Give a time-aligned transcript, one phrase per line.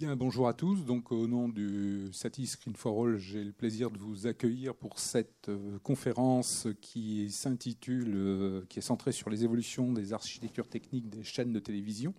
[0.00, 0.84] Bonjour à tous.
[0.84, 5.48] Donc, au nom du SATI Screen All, j'ai le plaisir de vous accueillir pour cette
[5.48, 11.24] euh, conférence qui s'intitule, euh, qui est centrée sur les évolutions des architectures techniques des
[11.24, 12.14] chaînes de télévision.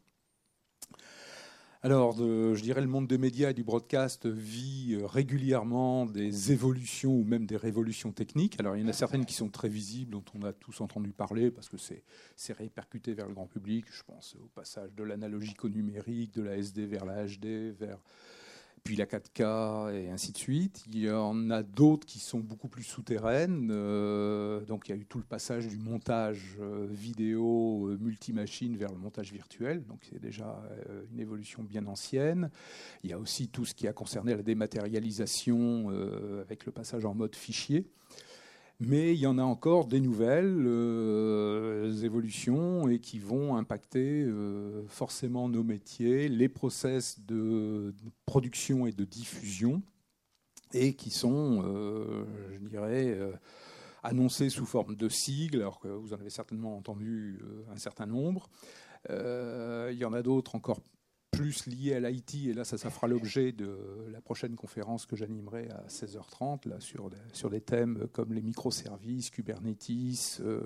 [1.82, 7.14] Alors, je dirais le monde des médias et du broadcast vit euh, régulièrement des évolutions
[7.14, 8.60] ou même des révolutions techniques.
[8.60, 11.14] Alors, il y en a certaines qui sont très visibles, dont on a tous entendu
[11.14, 13.86] parler, parce que c'est répercuté vers le grand public.
[13.90, 18.00] Je pense au passage de l'analogique au numérique, de la SD vers la HD, vers
[18.84, 20.84] puis la 4K et ainsi de suite.
[20.88, 23.70] Il y en a d'autres qui sont beaucoup plus souterraines.
[23.72, 28.76] Euh, donc il y a eu tout le passage du montage euh, vidéo euh, multimachine
[28.78, 29.84] vers le montage virtuel.
[29.86, 30.62] Donc c'est déjà
[31.12, 32.50] une évolution bien ancienne.
[33.04, 35.90] Il y a aussi tout ce qui a concerné la dématérialisation
[36.42, 37.86] avec le passage en mode fichier.
[38.82, 44.88] Mais il y en a encore des nouvelles euh, évolutions et qui vont impacter euh,
[44.88, 47.94] forcément nos métiers, les process de
[48.26, 49.82] production et de diffusion,
[50.74, 53.20] et qui sont, euh, je dirais,
[54.02, 58.50] annoncés sous forme de sigles, alors que vous en avez certainement entendu un certain nombre.
[59.10, 60.80] il y en a d'autres encore
[61.32, 63.78] plus lié à l'IT, et là ça, fera l'objet de
[64.12, 68.42] la prochaine conférence que j'animerai à 16h30, là, sur, des, sur des thèmes comme les
[68.42, 70.62] microservices, Kubernetes, euh,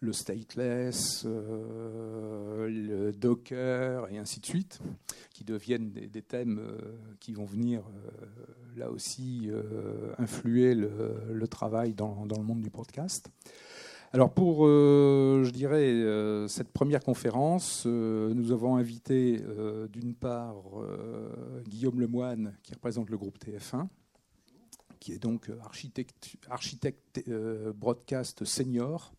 [0.00, 4.80] le stateless, euh, le Docker, et ainsi de suite,
[5.30, 6.78] qui deviennent des, thèmes euh,
[7.18, 7.82] qui vont venir
[8.76, 9.50] là aussi
[10.18, 13.30] influer le, travail dans, dans, le monde du podcast.
[14.16, 19.42] Alors pour, euh, je dirais, euh, cette première conférence, euh, nous avons invité
[19.92, 20.54] d'une part
[21.68, 23.88] Guillaume Lemoine, qui représente le groupe TF1,
[25.00, 26.32] qui est donc architecte,
[27.74, 29.12] broadcast senior.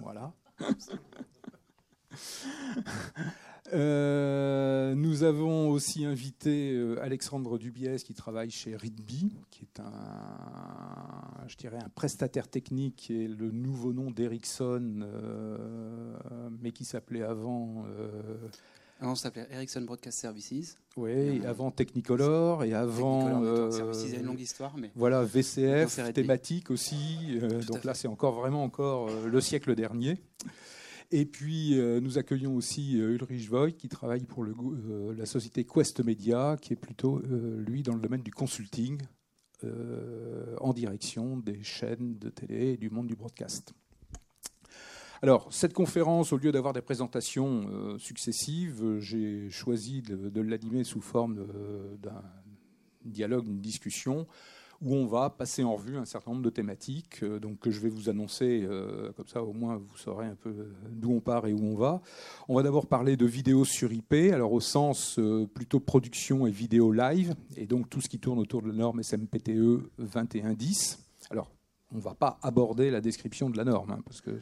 [0.00, 0.32] Voilà.
[4.94, 11.78] Nous avons aussi invité Alexandre Dubiès qui travaille chez Ridby, qui est un, je dirais,
[11.78, 16.18] un prestataire technique qui est le nouveau nom d'Ericsson, euh,
[16.60, 17.84] mais qui s'appelait avant.
[19.00, 20.76] Avant, ça s'appelait Ericsson Broadcast Services.
[20.96, 23.20] Oui, avant Technicolor et avant.
[23.20, 24.90] Technicolor, il y a une longue histoire, mais.
[24.96, 27.38] Voilà, VCF, thématique aussi.
[27.66, 30.20] donc là, c'est encore vraiment encore le siècle dernier.
[31.10, 35.64] Et puis, euh, nous accueillons aussi euh, Ulrich Voigt, qui travaille pour euh, la société
[35.64, 39.00] Quest Media, qui est plutôt, lui, dans le domaine du consulting,
[40.60, 43.74] en direction des chaînes de télé et du monde du broadcast.
[45.20, 51.44] Alors, cette conférence, au lieu d'avoir des présentations successives, j'ai choisi de l'animer sous forme
[52.00, 52.22] d'un
[53.04, 54.28] dialogue, d'une discussion
[54.80, 57.80] où on va passer en revue un certain nombre de thématiques euh, donc, que je
[57.80, 60.54] vais vous annoncer, euh, comme ça au moins vous saurez un peu
[60.90, 62.00] d'où on part et où on va.
[62.48, 66.50] On va d'abord parler de vidéos sur IP, alors au sens euh, plutôt production et
[66.50, 70.98] vidéo live, et donc tout ce qui tourne autour de la norme SMPTE 2110.
[71.30, 71.50] Alors,
[71.92, 74.38] on ne va pas aborder la description de la norme, hein, parce que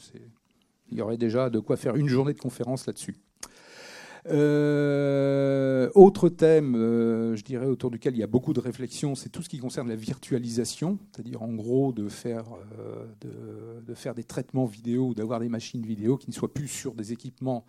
[0.88, 3.16] il y aurait déjà de quoi faire une journée de conférence là-dessus.
[4.28, 9.28] Euh, autre thème, euh, je dirais, autour duquel il y a beaucoup de réflexions, c'est
[9.28, 12.44] tout ce qui concerne la virtualisation, c'est-à-dire en gros de faire,
[12.78, 16.68] euh, de, faire des traitements vidéo ou d'avoir des machines vidéo qui ne soient plus
[16.68, 17.64] sur des équipements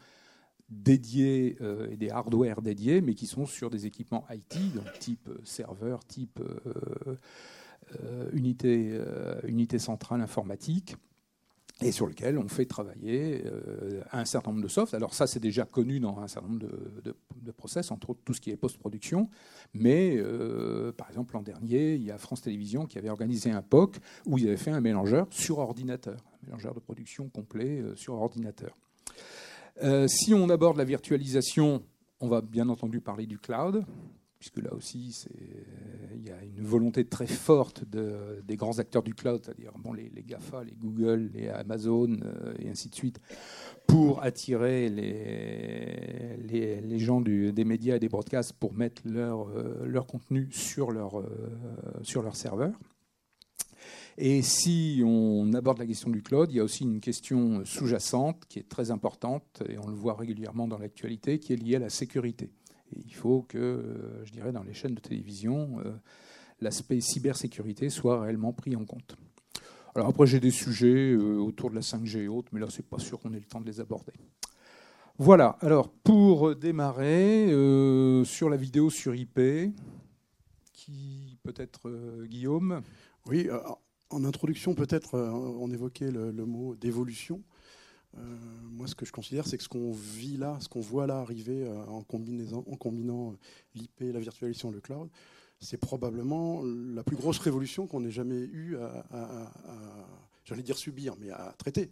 [0.69, 1.57] dédiés
[1.89, 6.41] et des hardware dédiés, mais qui sont sur des équipements IT, donc type serveur, type
[8.33, 8.99] unité,
[9.45, 10.97] unité centrale informatique
[11.81, 14.93] et sur lequel on fait travailler euh, un certain nombre de softs.
[14.93, 18.41] Alors ça, c'est déjà connu dans un certain nombre de, process, entre autres tout ce
[18.41, 19.29] qui est post-production.
[19.73, 23.61] Mais euh, par exemple, l'an dernier, il y a France Télévisions qui avait organisé un
[23.61, 27.95] POC où ils avaient fait un mélangeur sur ordinateur, un mélangeur de production complet euh,
[27.95, 28.75] sur ordinateur.
[30.07, 31.83] si on aborde la virtualisation,
[32.19, 33.85] on va bien entendu parler du cloud
[34.39, 35.25] puisque là aussi,
[36.15, 39.93] il y a une volonté très forte de, des grands acteurs du cloud, c'est-à-dire bon,
[39.93, 43.19] les, GAFA, les Google, les Amazon euh, et ainsi de suite,
[43.87, 50.91] pour attirer les, gens des médias et des broadcasts pour mettre leur, euh, contenu sur
[50.91, 51.27] leur, euh,
[52.03, 52.73] sur leur serveur.
[54.19, 58.45] Et si on aborde la question du cloud, il y a aussi une question sous-jacente
[58.47, 61.79] qui est très importante, et on le voit régulièrement dans l'actualité, qui est liée à
[61.79, 62.49] la sécurité
[62.95, 65.91] il faut que, euh, je dirais, dans les chaînes de télévision, euh,
[66.61, 69.15] l'aspect cybersécurité soit réellement pris en compte.
[69.95, 72.87] Alors après, j'ai des sujets euh, autour de la 5G et autres, mais là, c'est
[72.87, 74.13] pas sûr qu'on ait le temps de les aborder.
[75.17, 77.47] Voilà, alors pour démarrer,
[78.23, 79.39] sur la vidéo sur IP,
[80.71, 81.89] qui peut-être
[82.25, 82.81] Guillaume?
[83.27, 83.49] Oui,
[84.11, 87.41] en introduction, peut-être, on évoquait le, mot d'évolution.
[88.71, 91.19] Moi, ce que je considère, c'est que ce qu'on vit là, ce qu'on voit là
[91.19, 93.35] arriver en, en combinant
[93.75, 95.09] l'IP, la virtualisation, le cloud,
[95.59, 99.51] c'est probablement la plus grosse révolution qu'on ait jamais eu à,
[100.45, 101.89] j'allais dire subir, mais à traiter.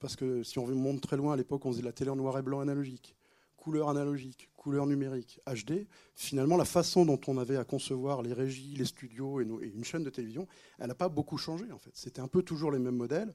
[0.00, 2.16] parce que si on monte très loin, à l'époque, on faisait de la télé en
[2.16, 3.14] noir et blanc analogique
[3.62, 5.86] couleur analogique, couleur numérique, HD,
[6.16, 10.02] finalement, la façon dont on avait à concevoir les régies, les studios et, une chaîne
[10.02, 10.48] de télévision,
[10.80, 11.92] elle n'a pas beaucoup changé, en fait.
[11.94, 13.32] C'était un peu toujours les mêmes modèles.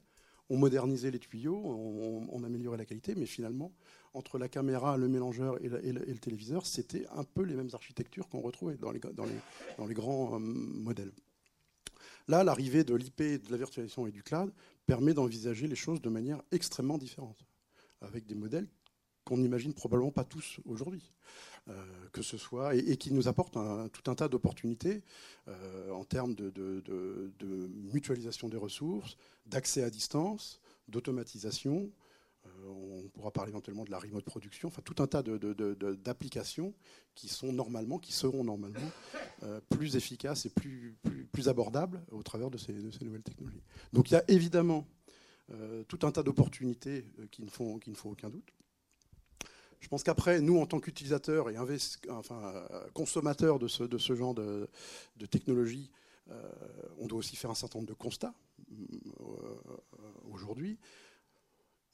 [0.50, 3.72] On modernisait les tuyaux, on, améliorait la qualité, mais finalement,
[4.14, 8.40] entre la caméra, le mélangeur et, le, téléviseur, c'était un peu les mêmes architectures qu'on
[8.40, 11.12] retrouvait dans les, grands euh, modèles.
[12.28, 14.52] Là, l'arrivée de l'IP, de la virtualisation et du cloud
[14.86, 17.44] permet d'envisager les choses de manière extrêmement différente,
[18.00, 18.68] avec des modèles
[19.28, 21.12] qu'on n'imagine probablement pas tous aujourd'hui.
[21.68, 21.74] Euh,
[22.12, 23.58] que ce soit et, qui nous apporte
[23.92, 25.02] tout un tas d'opportunités
[25.48, 27.30] euh, en termes de,
[27.92, 31.90] mutualisation des ressources, d'accès à distance, d'automatisation.
[32.46, 36.72] Euh, on pourra parler éventuellement de la remote production, enfin tout un tas d'applications
[37.14, 38.90] qui sont normalement, qui seront normalement
[39.68, 43.62] plus efficaces et plus, abordables au travers de ces, nouvelles technologies.
[43.92, 44.86] Donc il y a évidemment
[45.86, 48.54] tout un tas d'opportunités qui ne font aucun doute.
[49.80, 51.56] Je pense qu'après, nous, en tant qu'utilisateurs et
[52.10, 54.68] enfin, consommateurs de ce, genre de,
[55.16, 55.90] de technologie,
[56.30, 56.52] euh,
[56.98, 58.34] on doit aussi faire un certain nombre de constats
[58.70, 58.74] euh,
[60.30, 60.78] aujourd'hui.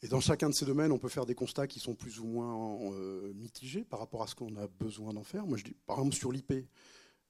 [0.03, 2.27] Et dans chacun de ces domaines, on peut faire des constats qui sont plus ou
[2.27, 5.47] moins euh, mitigés par rapport à ce qu'on a besoin d'en faire.
[5.47, 6.53] Moi, je dis, par exemple, sur l'IP,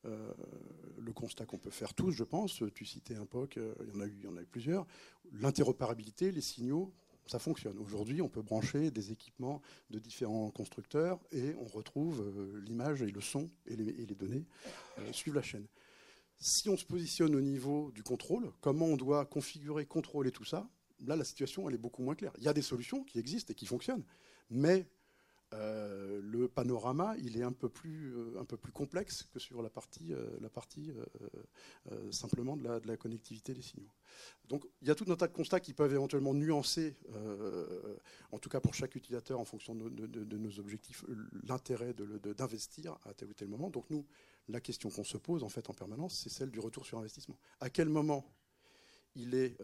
[0.04, 4.00] le constat qu'on peut faire tous, je pense, tu citais un POC, il y en
[4.00, 4.86] a eu, il y en a eu plusieurs,
[5.32, 6.92] l'interopérabilité, les signaux,
[7.26, 7.78] ça fonctionne.
[7.78, 13.06] Aujourd'hui, on peut brancher des équipements de différents constructeurs et on retrouve euh, l'image et
[13.06, 14.44] le son et les, données
[14.98, 15.66] euh, suivent la chaîne.
[16.36, 20.68] Si on se positionne au niveau du contrôle, comment on doit configurer, contrôler tout ça,
[21.06, 22.32] là, la situation, elle est beaucoup moins claire.
[22.38, 24.04] Il y a des solutions qui existent et qui fonctionnent,
[24.50, 24.86] mais
[25.54, 29.62] euh, le panorama, il est un peu plus, euh, un peu plus complexe que sur
[29.62, 30.92] la partie, euh, la partie
[32.10, 33.90] simplement de la, connectivité des signaux.
[34.48, 36.96] Donc il y a tout un tas de constats qui peuvent éventuellement nuancer,
[38.32, 41.04] en tout cas pour chaque utilisateur en fonction de, de nos objectifs,
[41.46, 43.70] l'intérêt d'investir à tel ou tel moment.
[43.70, 44.06] Donc nous,
[44.48, 47.38] la question qu'on se pose en fait en permanence, c'est celle du retour sur investissement.
[47.60, 48.24] À quel moment
[49.14, 49.56] il est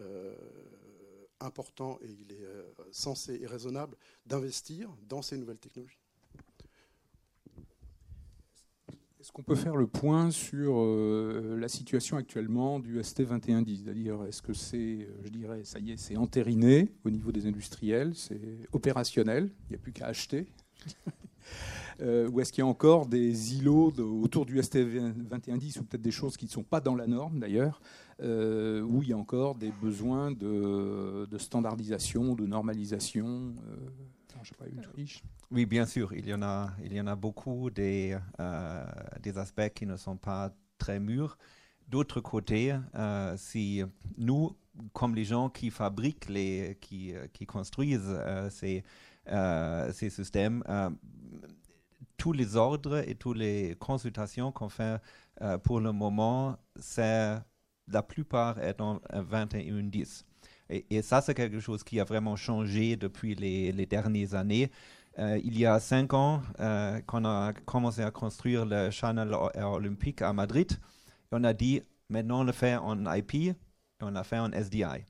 [1.41, 3.97] important et il est euh, censé et raisonnable
[4.27, 5.99] d'investir dans ces nouvelles technologies.
[9.21, 14.41] Est-ce qu'on peut faire le point sur euh, la situation actuellement du ST2110 C'est-à-dire, est-ce
[14.41, 18.41] que c'est, euh, je dirais, ça y est, c'est entériné au niveau des industriels, c'est
[18.73, 20.47] opérationnel, il n'y a plus qu'à acheter?
[22.01, 23.93] Ou est-ce qu'il y a encore des îlots
[24.23, 27.81] autour du ST2110 ou peut-être des choses qui ne sont pas dans la norme d'ailleurs
[28.23, 33.55] euh, où il y a encore des besoins de, standardisation, de normalisation.
[33.67, 33.89] Euh,
[34.59, 34.65] pas,
[35.51, 38.87] oui, bien sûr, il y en a, il y en a beaucoup des, euh,
[39.37, 41.39] aspects qui ne sont pas très mûrs.
[41.89, 42.75] D'autre côté,
[43.37, 43.83] si
[44.17, 44.57] nous,
[44.93, 48.17] comme les gens qui fabriquent, les, qui, qui construisent
[48.51, 48.85] ces,
[49.27, 50.63] ces systèmes,
[52.21, 55.01] tous les ordres et toutes les consultations qu'on fait
[55.65, 57.39] pour le moment, c'est
[57.89, 60.25] la plupart est en 21-10.
[60.69, 64.71] Et, et, ça, c'est quelque chose qui a vraiment changé depuis les, dernières années.
[65.19, 69.35] Euh, il y a cinq ans, euh, quand on a commencé à construire le Channel
[69.57, 70.71] olympique à Madrid,
[71.33, 73.55] on a dit maintenant on le fait en IP et
[74.01, 75.05] on l'a fait en SDI.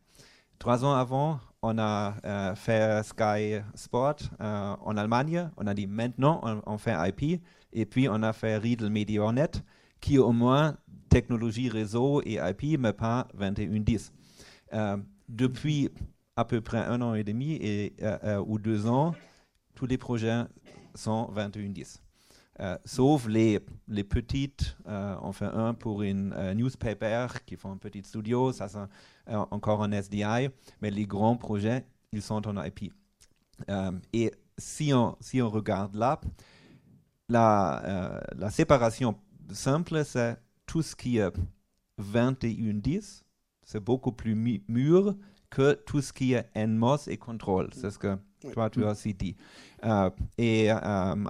[0.61, 5.51] Trois ans avant, on a euh, fait Sky Sport en Allemagne.
[5.57, 7.43] On a dit maintenant on, fait IP.
[7.73, 9.65] Et puis on a fait Riedel MediaNet,
[10.01, 10.77] qui au moins
[11.09, 14.13] technologie réseau et IP, mais pas 2110.
[14.73, 14.97] Euh,
[15.29, 15.91] depuis
[16.37, 17.89] à peu près un an et demi euh,
[18.25, 19.15] euh, ou deux ans,
[19.75, 20.45] tous les projets
[20.95, 22.01] sont 2110.
[22.61, 28.03] Euh, sauf les, les petites, on fait un pour une newspaper qui font un petit
[28.03, 30.49] studio, ça c'est encore en SDI,
[30.83, 32.93] mais les grands projets, ils sont en IP.
[34.13, 36.21] et si on, si on regarde là,
[37.29, 39.17] la, la séparation
[39.53, 40.37] simple, c'est
[40.67, 41.33] tout ce qui est
[42.01, 43.23] 21-10,
[43.65, 45.15] c'est beaucoup plus mûr
[45.49, 47.71] que tout ce qui est NMOS et contrôle.
[47.73, 48.17] C'est ce que
[48.53, 49.37] toi, tu as cité.
[49.37, 49.70] Euh,
[50.39, 50.77] et euh,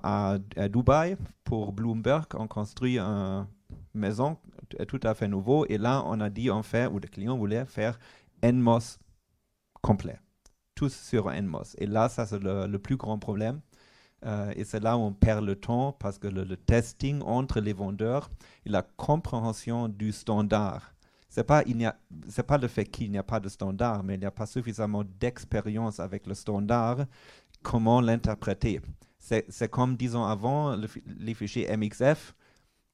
[0.02, 0.38] à,
[0.68, 3.46] Dubaï, pour Bloomberg, on construit une
[3.94, 4.36] maison
[4.88, 5.66] tout à fait nouveau.
[5.66, 7.98] Et là, on a dit, on fait, ou le client voulait faire
[8.42, 8.98] NMOS
[9.82, 10.18] complet.
[10.74, 11.76] Tout sur NMOS.
[11.78, 13.60] Et là, ça, c'est le, plus grand problème.
[14.26, 17.72] Euh, et c'est là où on perd le temps parce que le, testing entre les
[17.72, 18.30] vendeurs
[18.66, 20.92] et la compréhension du standard,
[21.46, 21.96] pas n'y a
[22.28, 24.46] c'est pas le fait qu'il n'y a pas de standard, mais il n'y a pas
[24.46, 27.06] suffisamment d'expérience avec le standard.
[27.62, 28.80] Comment l'interpréter
[29.18, 30.76] C'est comme disons avant
[31.18, 32.34] les fichiers MXF.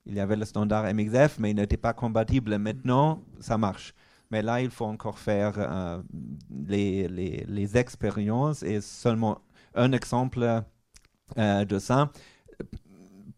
[0.06, 2.58] Il y avait le standard MXF, mais il n'était pas compatible.
[2.58, 3.94] Maintenant, ça marche.
[4.30, 6.02] Mais là, il faut encore faire euh,
[6.50, 9.40] les, les, expériences et seulement
[9.74, 10.62] un exemple
[11.38, 12.10] euh, de ça.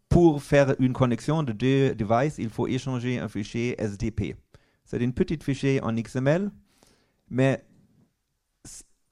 [0.09, 4.37] Pour faire une connexion de deux devices, il faut échanger un fichier SDP.
[4.85, 6.51] C'est une petite fichier en XML,
[7.29, 7.63] mais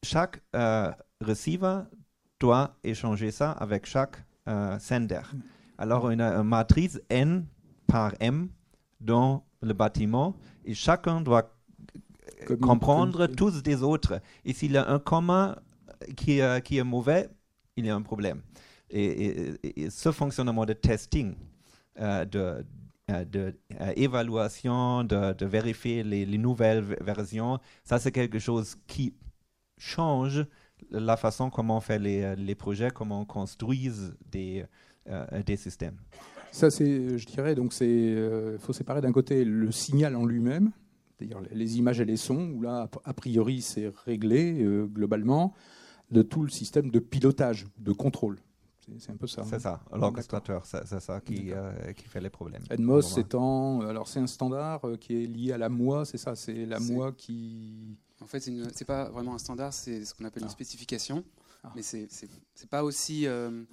[0.02, 1.82] chaque euh, receiver
[2.40, 4.16] doit échanger ça avec chaque
[4.49, 5.23] euh, sender.
[5.78, 7.47] Alors, on a une matrice N
[7.87, 8.49] par M
[9.00, 11.52] dans le bâtiment et chacun doit
[12.61, 14.21] comprendre tous les autres.
[14.45, 15.57] Et s'il y a un commun
[16.16, 17.28] qui, qui est mauvais,
[17.76, 18.43] il y a un problème.
[18.90, 21.35] Et, ce fonctionnement de testing,
[22.00, 22.64] euh, de,
[23.11, 29.14] euh, de euh, de, vérifier les, nouvelles versions, ça c'est quelque chose qui
[29.78, 30.47] change
[30.90, 34.64] la façon comment on fait les, les projets, comment on construise des,
[35.45, 35.97] des systèmes.
[36.52, 40.71] Ça, c'est, je dirais, donc c'est, il faut séparer d'un côté le signal en lui-même,
[41.18, 45.54] c'est-à-dire les images et les sons, où là, a priori, c'est réglé globalement,
[46.11, 48.38] de tout le système de pilotage, de contrôle.
[48.99, 49.42] C'est un peu ça.
[49.45, 52.62] C'est ça, l'orchestrateur, c'est ça qui, euh, qui, fait les problèmes.
[52.71, 56.37] NMOS étant, alors c'est un standard euh, qui est lié à la MOA, c'est ça,
[56.37, 57.99] c'est la MOA qui.
[58.20, 60.52] En fait, c'est pas vraiment un standard, c'est ce qu'on appelle une ah.
[60.52, 61.25] spécification,
[61.64, 61.73] ah.
[61.75, 62.08] mais c'est
[62.70, 63.26] pas aussi.
[63.26, 63.64] Euh,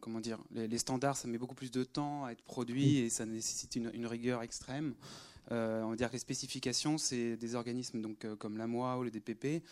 [0.00, 3.24] comment dire, les, standards, ça met beaucoup plus de temps à être produit et ça
[3.24, 4.94] nécessite une, une rigueur extrême.
[5.50, 9.10] on va dire que les spécifications, c'est des organismes donc, comme la MOA ou le
[9.10, 9.62] DPP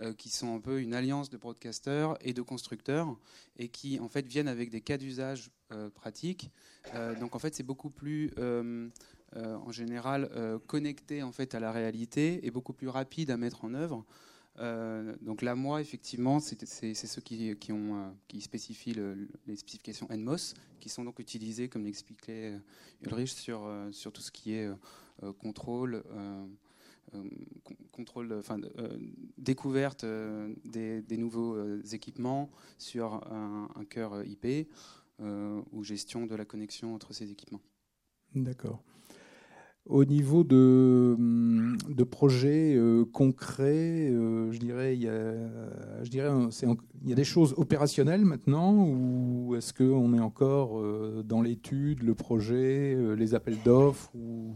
[0.00, 3.16] euh, qui sont un peu une alliance de broadcasters et de constructeurs
[3.56, 6.52] et qui en fait viennent avec des cas d'usage euh, pratiques.
[6.94, 8.30] Euh, donc en fait c'est beaucoup plus
[9.36, 10.30] en général
[10.66, 14.04] connecté en fait à la réalité et beaucoup plus rapide à mettre en œuvre.
[15.20, 17.54] donc là, moi, effectivement, c'est ceux qui,
[18.40, 18.96] spécifient
[19.46, 22.58] les spécifications NMOS, qui sont donc utilisées, comme l'expliquait
[23.02, 23.60] Ulrich, sur,
[24.12, 24.68] tout ce qui est
[25.38, 26.02] contrôle,
[27.14, 27.22] euh,
[28.78, 28.98] euh,
[29.38, 34.68] découverte euh, des, nouveaux équipements sur un, cœur IP
[35.20, 37.60] ou gestion de la connexion entre ces équipements.
[38.34, 38.82] D'accord.
[39.88, 41.16] Au niveau de,
[41.88, 42.78] de projets
[43.12, 45.32] concrets, je dirais, il y a,
[46.02, 46.30] je dirais,
[47.02, 50.82] il y a des choses opérationnelles maintenant, ou est-ce qu'on est encore
[51.24, 54.54] dans l'étude, le projet, les appels d'offres ou...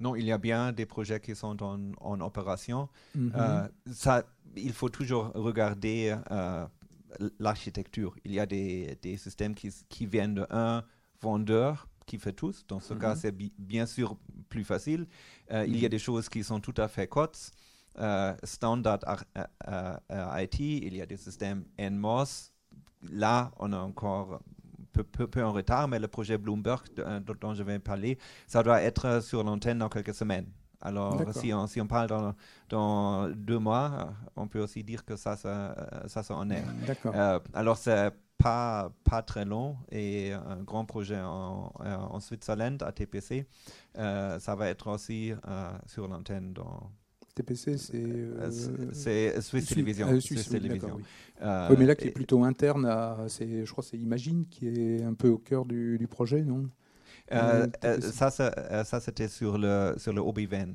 [0.00, 2.88] Non, il y a bien des projets qui sont en, opération.
[3.14, 3.32] Mhm.
[3.34, 4.24] Euh, ça,
[4.56, 6.66] il faut toujours regarder euh,
[7.38, 8.14] l'architecture.
[8.24, 10.84] Il y a des, systèmes qui, viennent d'un
[11.20, 12.54] vendeur qui fait tout.
[12.66, 13.20] Dans ce cas, mhm.
[13.20, 14.16] c'est bien sûr
[14.48, 15.06] plus facile.
[15.52, 17.52] Euh, il y a des choses qui sont tout à fait cotes.
[18.42, 18.98] standard
[20.42, 22.52] IT, il y a des systèmes NMOS.
[23.12, 24.40] Là, on a encore
[25.02, 29.22] peu, en retard, mais le projet Bloomberg euh, dont je vais parler, ça doit être
[29.22, 30.46] sur l'antenne dans quelques semaines.
[30.80, 32.34] Alors, si on, si on parle dans,
[32.68, 35.74] dans, deux mois, on peut aussi dire que ça, ça,
[36.06, 36.62] ça, ça en est.
[37.06, 42.92] Euh, alors, c'est pas, pas très long et un grand projet en, en Switzerland, à
[42.92, 43.46] TPC.
[43.98, 45.32] Euh, ça va être aussi
[45.86, 46.90] sur l'antenne dans
[47.38, 47.96] TPC, c'est.
[47.96, 50.08] Euh, euh, c'est Swiss Television.
[50.08, 50.96] Euh, Swiss, Television.
[50.96, 51.76] Oui.
[51.78, 53.26] mais là, qui est plutôt interne à.
[53.28, 56.68] Je crois que c'est Imagine qui est un peu au cœur du, projet, non?
[57.30, 60.74] Ça, ça, c'était sur le, sur le Obi-Wan.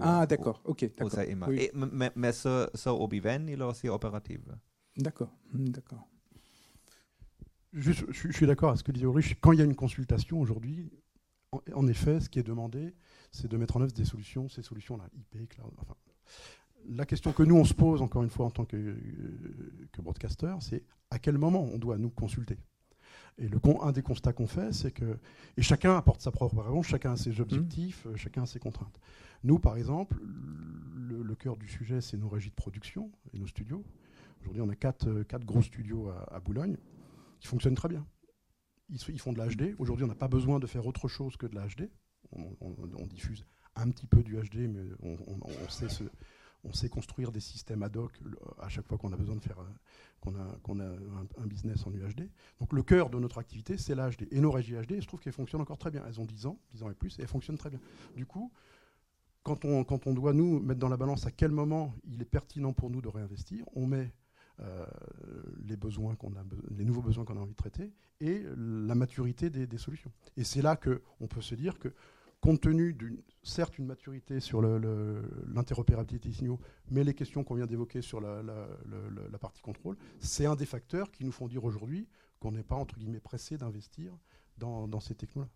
[0.00, 0.90] Ah, d'accord, ok.
[1.74, 4.40] Mais, mais, ce, ce Obi-Wan, il est aussi opératif.
[4.96, 5.70] D'accord, hmm,
[7.72, 9.36] Je, je, suis d'accord avec ce que dit Ulrich.
[9.40, 10.90] Quand il y a une consultation aujourd'hui,
[11.74, 12.94] en, effet, ce qui est demandé,
[13.30, 15.72] c'est de mettre en œuvre des solutions, ces solutions-là, IP, cloud.
[15.78, 15.94] Enfin,
[16.88, 20.00] la question que nous, on se pose, encore une fois, en tant que, euh, que
[20.00, 22.58] broadcaster, c'est à quel moment on doit nous consulter?
[23.38, 25.18] Et le, un des constats qu'on fait, c'est que.
[25.56, 28.16] Et chacun apporte sa propre réponse, chacun a ses objectifs, mmh.
[28.16, 29.00] chacun a ses contraintes.
[29.44, 30.18] Nous, par exemple,
[30.96, 33.82] le, cœur du sujet, c'est nos régies de production et nos studios.
[34.40, 36.76] Aujourd'hui, on a quatre, euh, quatre gros studios à, à, Boulogne
[37.40, 38.06] qui fonctionnent très bien.
[38.88, 39.74] Ils, font de l'HD.
[39.78, 41.90] Aujourd'hui, on n'a pas besoin de faire autre chose que de l'HD
[42.32, 43.44] on, diffuse
[43.76, 45.86] un petit peu du HD, mais on, sait
[46.64, 48.20] on sait construire des systèmes ad hoc
[48.60, 49.56] à chaque fois qu'on a besoin de faire
[50.20, 50.34] qu'on
[50.80, 50.84] a,
[51.38, 52.28] un, business en UHD.
[52.58, 54.28] Donc le cœur de notre activité, c'est l'HD.
[54.30, 56.04] Et nos régies HD, je trouve qu'elles fonctionnent encore très bien.
[56.06, 57.80] Elles ont 10 ans, 10 ans et plus, et elles fonctionnent très bien.
[58.16, 58.52] Du coup,
[59.42, 62.90] quand on, doit nous mettre dans la balance à quel moment il est pertinent pour
[62.90, 64.12] nous de réinvestir, on met
[65.64, 69.50] les besoins qu'on a, les nouveaux besoins qu'on a envie de traiter et la maturité
[69.50, 70.12] des, solutions.
[70.36, 71.92] Et c'est là qu'on peut se dire que
[72.40, 77.66] compte tenu d'une certes une maturité sur l'interopérabilité des signaux, mais les questions qu'on vient
[77.66, 82.06] d'évoquer sur la, partie contrôle, c'est un des facteurs qui nous font dire aujourd'hui
[82.38, 84.16] qu'on n'est pas entre guillemets pressé d'investir
[84.58, 85.52] dans, ces technologies.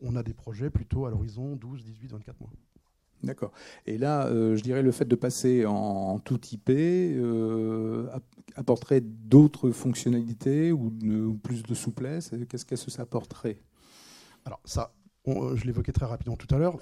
[0.00, 2.50] On a des projets plutôt à l'horizon 12, 18, 24 mois.
[3.22, 3.52] D'accord.
[3.86, 8.08] Et là, euh, je dirais le fait de passer en, tout IP euh,
[8.56, 10.90] apporterait d'autres fonctionnalités ou,
[11.42, 12.32] plus de souplesse?
[12.48, 13.58] Qu'est-ce que ça apporterait?
[14.44, 14.92] Alors ça,
[15.26, 16.78] je l'évoquais très rapidement tout à l'heure.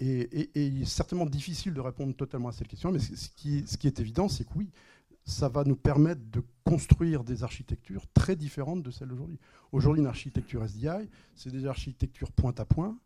[0.00, 3.76] Et, il est certainement difficile de répondre totalement à cette question, mais ce qui, ce
[3.76, 4.70] qui est évident, c'est que oui,
[5.24, 9.38] ça va nous permettre de construire des architectures très différentes de celles d'aujourd'hui.
[9.72, 12.98] Aujourd'hui, une architecture SDI, c'est des architectures point à point,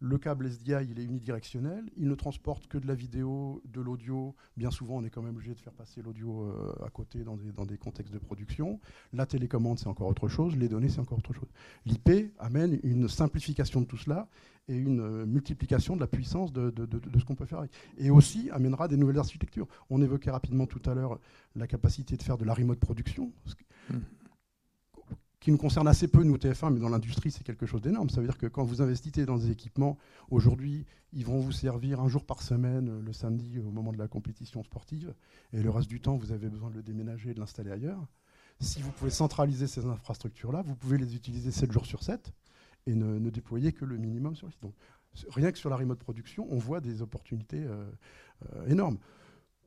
[0.00, 1.84] le câble SDI, il est unidirectionnel.
[1.96, 4.34] Il ne transporte que de la vidéo, de l'audio.
[4.56, 7.36] Bien souvent, on est quand même obligé de faire passer l'audio euh, à côté dans
[7.36, 8.80] des, contextes de production.
[9.12, 10.56] La télécommande, c'est encore autre chose.
[10.56, 11.48] Les données, c'est encore autre chose.
[11.86, 14.28] L'IP amène une simplification de tout cela
[14.68, 16.72] et une euh, multiplication de la puissance de,
[17.18, 17.72] ce qu'on peut faire avec.
[17.96, 19.68] Et aussi amènera des nouvelles architectures.
[19.90, 21.18] On évoquait rapidement tout à l'heure
[21.56, 23.32] la capacité de faire de la remote production.
[25.44, 28.08] Qui nous concerne assez peu, nous, TF1, mais dans l'industrie, c'est quelque chose d'énorme.
[28.08, 29.98] Ça veut dire que quand vous investissez dans des équipements,
[30.30, 34.08] aujourd'hui, ils vont vous servir un jour par semaine, le samedi, au moment de la
[34.08, 35.12] compétition sportive,
[35.52, 38.06] et le reste du temps, vous avez besoin de le déménager et de l'installer ailleurs.
[38.58, 42.32] Si vous pouvez centraliser ces infrastructures-là, vous pouvez les utiliser 7 jours sur 7
[42.86, 44.72] et ne, déployer que le minimum sur les Donc,
[45.28, 47.84] rien que sur la remote production, on voit des opportunités euh,
[48.56, 48.96] euh, énormes.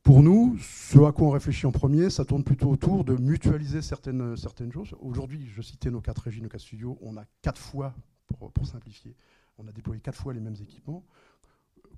[0.08, 3.82] Pour nous, ce à quoi on réfléchit en premier, ça tourne plutôt autour de mutualiser
[3.82, 4.96] certaines, certaines choses.
[5.02, 7.94] Aujourd'hui, je citais nos quatre régies, nos quatre studios, on a quatre fois,
[8.40, 9.18] pour, simplifier,
[9.58, 11.04] on a déployé quatre fois les mêmes équipements.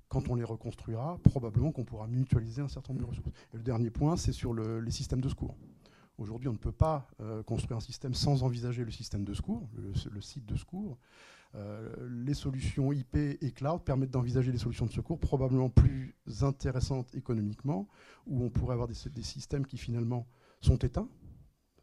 [0.08, 3.28] Quand on les reconstruira, probablement qu'on pourra mutualiser un certain nombre de ressources.
[3.54, 5.56] Et le dernier point, c'est sur les systèmes de secours.
[6.18, 9.68] Aujourd'hui, on ne peut pas euh, construire un système sans envisager le système de secours,
[9.76, 10.98] le site de secours.
[11.56, 11.92] Euh,
[12.24, 17.88] les solutions IP et cloud permettent d'envisager des solutions de secours probablement plus intéressantes économiquement,
[18.26, 20.26] où on pourrait avoir des, systèmes qui finalement
[20.60, 21.08] sont éteints,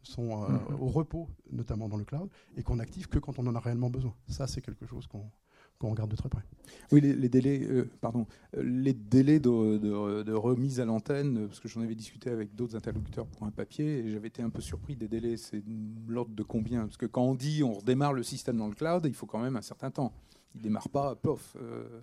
[0.02, 0.80] sont euh, mhm.
[0.80, 3.90] au repos, notamment dans le cloud, et qu'on n'active que quand on en a réellement
[3.90, 4.14] besoin.
[4.26, 5.30] Ça, c'est quelque chose qu'on
[5.78, 6.42] qu'on regarde de très près.
[6.90, 8.26] Oui, les, délais, euh, pardon,
[8.56, 13.46] les délais de, remise à l'antenne, parce que j'en avais discuté avec d'autres interlocuteurs pour
[13.46, 15.36] un papier, et j'avais été un peu surpris des délais.
[15.36, 15.62] C'est
[16.08, 16.84] l'ordre de combien?
[16.84, 19.40] Parce que quand on dit on redémarre le système dans le cloud, il faut quand
[19.40, 20.12] même un certain temps.
[20.54, 21.56] Il démarre pas, pof.
[21.60, 22.00] Euh.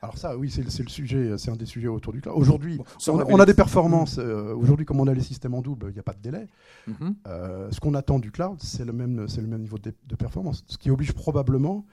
[0.00, 2.36] Alors ça, oui, c'est le sujet, c'est un des sujets autour du cloud.
[2.36, 4.18] Aujourd'hui, on, a des performances.
[4.18, 6.48] Euh, aujourd'hui, comme on a les systèmes en double, il n'y a pas de délai.
[6.88, 7.70] Mm-hmm.
[7.70, 10.64] ce qu'on attend du cloud, c'est le même, c'est le même niveau de, de, performance,
[10.66, 11.86] ce qui oblige probablement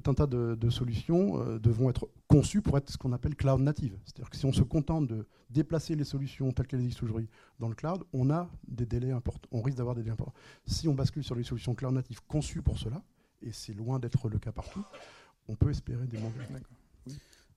[0.00, 3.60] tout un tas de, solutions euh, devront être conçues pour être ce qu'on appelle cloud
[3.60, 3.96] native.
[4.04, 7.28] C'est-à-dire que si on se contente de déplacer les solutions telles qu'elles existent aujourd'hui
[7.58, 9.48] dans le cloud, on a des délais importants.
[9.52, 10.34] On risque d'avoir des délais importants.
[10.66, 13.02] Si on bascule sur les solutions cloud natives conçues pour cela,
[13.42, 14.84] et c'est loin d'être le cas partout,
[15.48, 16.32] on peut espérer des manques.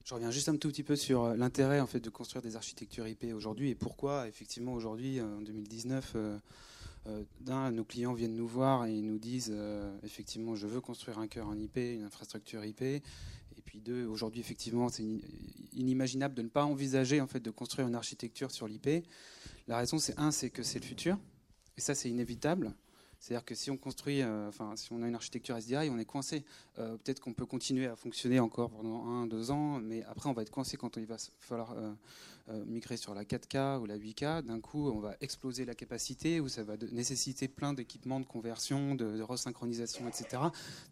[0.06, 2.56] Je reviens juste un tout petit peu sur euh, l'intérêt en fait de construire des
[2.56, 6.38] architectures IP aujourd'hui et pourquoi effectivement aujourd'hui en 2019 euh,
[7.42, 11.28] d'un, nos clients viennent nous voir et nous disent euh, effectivement, je veux construire un
[11.28, 12.82] cœur en IP, une infrastructure IP.
[12.82, 13.02] Et
[13.64, 15.06] puis deux, aujourd'hui, effectivement, c'est
[15.74, 19.06] inimaginable de ne pas envisager en fait de construire une architecture sur l'IP.
[19.68, 21.18] La raison, c'est un, c'est que c'est le futur,
[21.78, 22.74] et ça, c'est inévitable.
[23.20, 26.06] C'est-à-dire que si on construit, euh, enfin, si on a une architecture SDI, on est
[26.06, 26.44] coincé.
[26.76, 30.44] Peut-être qu'on peut continuer à fonctionner encore pendant un, deux ans, mais après, on va
[30.44, 31.76] être coincé quand il va falloir
[32.50, 36.40] euh, migrer sur la 4K ou la 8K, d'un coup, on va exploser la capacité,
[36.40, 40.44] ou ça va nécessiter plein d'équipements de conversion, de, resynchronisation, etc.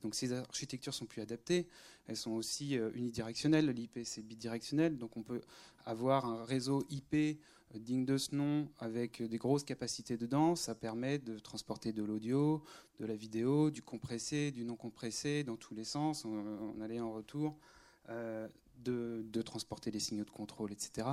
[0.03, 1.69] Donc ces architectures sont plus adaptées.
[2.07, 3.69] Elles sont aussi euh, unidirectionnelles.
[3.69, 4.97] L'IP, c'est bidirectionnel.
[4.97, 5.39] Donc on peut
[5.85, 7.33] avoir un réseau IP euh,
[7.79, 12.63] digne de ce nom, avec des grosses capacités dedans, ça permet de transporter de l'audio,
[12.99, 17.11] de la vidéo, du compressé, du non compressé, dans tous les sens, en, aller en
[17.11, 17.57] retour,
[18.83, 21.07] de, transporter des signaux de contrôle, etc.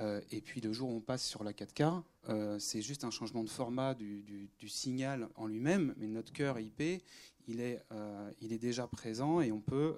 [0.00, 3.10] Euh, et puis le jour où on passe sur la 4K, euh, c'est juste un
[3.10, 7.02] changement de format du, signal en lui-même, mais notre cœur IP,
[7.46, 9.94] il est, euh, il est déjà présent et on peut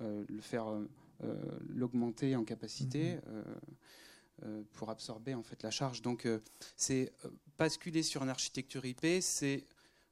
[0.00, 0.66] le faire
[1.68, 3.16] l'augmenter en capacité.
[3.16, 3.44] Mhm.
[4.72, 6.02] Pour absorber en fait la charge.
[6.02, 6.28] Donc
[6.76, 7.12] c'est
[7.58, 9.66] basculer sur une architecture IP, c'est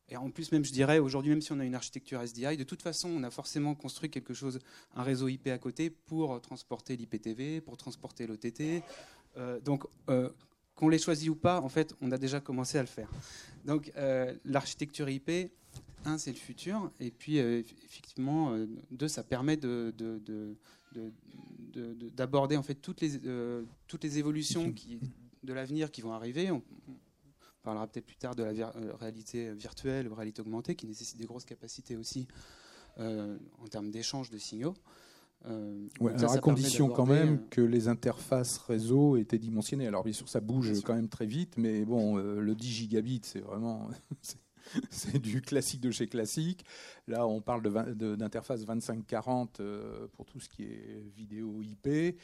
[0.08, 2.64] et en plus, même, je dirais, aujourd'hui, même si on a une architecture SDI, de
[2.64, 4.60] toute façon, on a forcément construit quelque chose,
[4.94, 8.84] un réseau IP à côté pour transporter l'IPTV, pour transporter l'OTT.
[9.36, 10.30] Euh, donc, euh,
[10.76, 13.08] qu'on les choisit ou pas, en fait, on a déjà commencé à le faire.
[13.64, 15.50] Donc, euh, l'architecture IP,
[16.04, 18.56] un, c'est le futur, et puis, effectivement,
[18.92, 19.92] deux, ça permet de,
[22.14, 23.20] d'aborder en fait toutes les,
[23.86, 24.98] toutes les évolutions qui,
[25.42, 26.50] de l'avenir qui vont arriver
[27.66, 31.44] parlera peut-être plus tard de la euh, réalité virtuelle réalité augmentée, qui nécessite des grosses
[31.44, 32.28] capacités aussi
[32.98, 34.74] euh, en termes d'échange de signaux.
[35.44, 39.88] à condition quand même que les interfaces réseau étaient dimensionnées.
[39.88, 43.40] Alors bien sûr, ça bouge quand même très vite, mais bon, le 10 gigabits, c'est
[43.40, 43.90] vraiment
[44.90, 46.64] c'est du classique de chez classique.
[47.06, 47.62] Là, on parle
[47.94, 49.60] d'interface 2540
[50.12, 52.16] pour tout ce qui est vidéo IP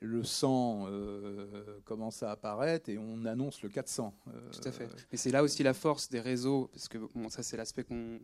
[0.00, 4.14] le 100 euh, commence à apparaître et on annonce le 400.
[4.28, 4.88] Euh, Tout à fait.
[5.12, 8.18] Et c'est là aussi la force des réseaux, parce que ça c'est l'aspect qu'on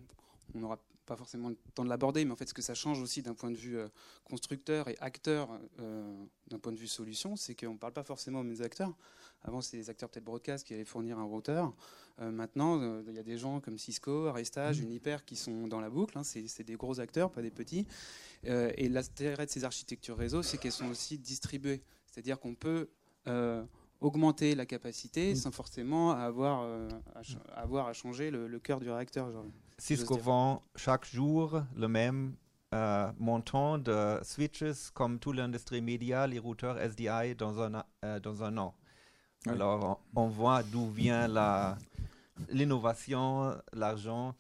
[0.55, 3.23] n'aura pas forcément le temps de l'aborder, mais en fait ce que ça change aussi
[3.23, 3.89] d'un point de vue euh,
[4.25, 5.49] constructeur et acteur,
[6.49, 8.93] d'un point de vue solution, c'est qu'on ne parle pas forcément aux mêmes acteurs.
[9.43, 11.73] Avant, c'était des acteurs peut-être broadcast qui allaient fournir un routeur.
[12.19, 14.85] maintenant, il y a des gens comme Cisco, Arestage, mmh.
[14.85, 16.19] Uniper qui sont dans la boucle.
[16.19, 16.25] Hein.
[16.25, 17.87] c'est des gros acteurs, pas des petits.
[18.49, 21.83] Euh, et l'intérêt de ces architectures réseau, c'est qu'elles sont aussi distribuées.
[22.07, 22.89] C'est-à-dire qu'on peut
[23.29, 23.65] euh,
[24.01, 29.33] augmenter la capacité sans forcément avoir, euh, à, avoir à changer le, cœur du réacteur.
[29.79, 32.37] Cisco vend chaque jour le même
[33.19, 37.85] montant de switches comme toute l'industrie média, les routeurs SDI dans un,
[38.21, 38.75] dans un an.
[39.47, 41.29] Alors, on, voit d'où vient
[42.49, 44.35] l'innovation, l'argent.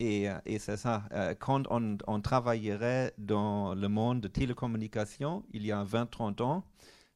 [0.00, 0.28] Et,
[0.58, 1.04] c'est ça.
[1.12, 6.64] Euh, quand on, travaillerait dans le monde de télécommunications, il y a 20-30 ans,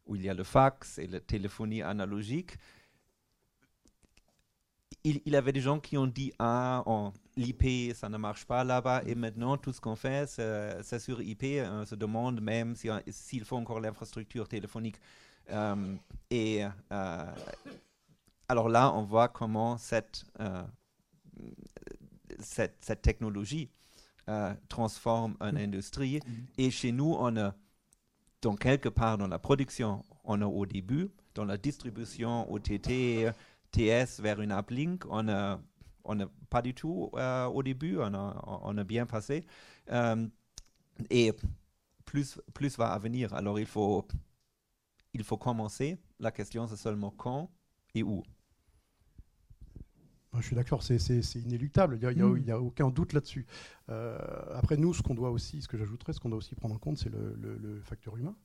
[0.06, 2.58] où il y a le fax et la téléphonie analogique,
[5.04, 6.82] il, y avait des gens qui ont dit Ah,
[7.36, 9.02] l'IP, ça ne marche pas là-bas.
[9.06, 11.44] Et maintenant, tout ce qu'on fait, c'est sur IP.
[11.70, 14.96] On se demande même s'il faut encore l'infrastructure téléphonique.
[15.50, 15.94] Euh,
[16.30, 17.32] et euh,
[18.48, 20.24] alors là, on voit comment cette
[22.40, 23.68] cette, technologie
[24.28, 26.20] euh, transforme une industrie.
[26.58, 27.54] Et chez nous, on a,
[28.42, 33.32] dans quelque part dans la production, on a au début, dans la distribution OTT,
[33.74, 35.60] TS vers une uplink, on a,
[36.04, 39.44] on a pas du tout euh, au début, on a, on a bien passé.
[39.90, 40.26] Euh,
[41.10, 41.32] et
[42.04, 43.34] plus, plus va à venir.
[43.34, 44.06] Alors il faut,
[45.12, 45.98] il faut commencer.
[46.20, 47.50] La question, c'est seulement quand
[47.94, 48.22] et où.
[50.37, 50.98] Je suis d'accord, c'est
[51.37, 52.50] inéluctable, il n'y mm.
[52.50, 53.46] a, aucun doute là-dessus.
[53.88, 54.18] Euh,
[54.54, 56.78] après, nous, ce qu'on doit aussi, ce que j'ajouterais, ce qu'on doit aussi prendre en
[56.78, 58.37] compte, c'est le, facteur humain.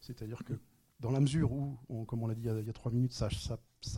[0.00, 0.54] C'est-à-dire que
[1.00, 3.28] dans la mesure où, comme on l'a dit il y, a, trois minutes, ça,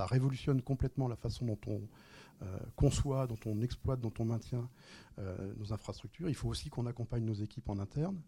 [0.07, 1.89] révolutionne complètement la façon dont on
[2.43, 4.69] euh, conçoit, dont on exploite, dont on maintient
[5.19, 8.21] euh, nos infrastructures, il faut aussi qu'on accompagne nos équipes en interne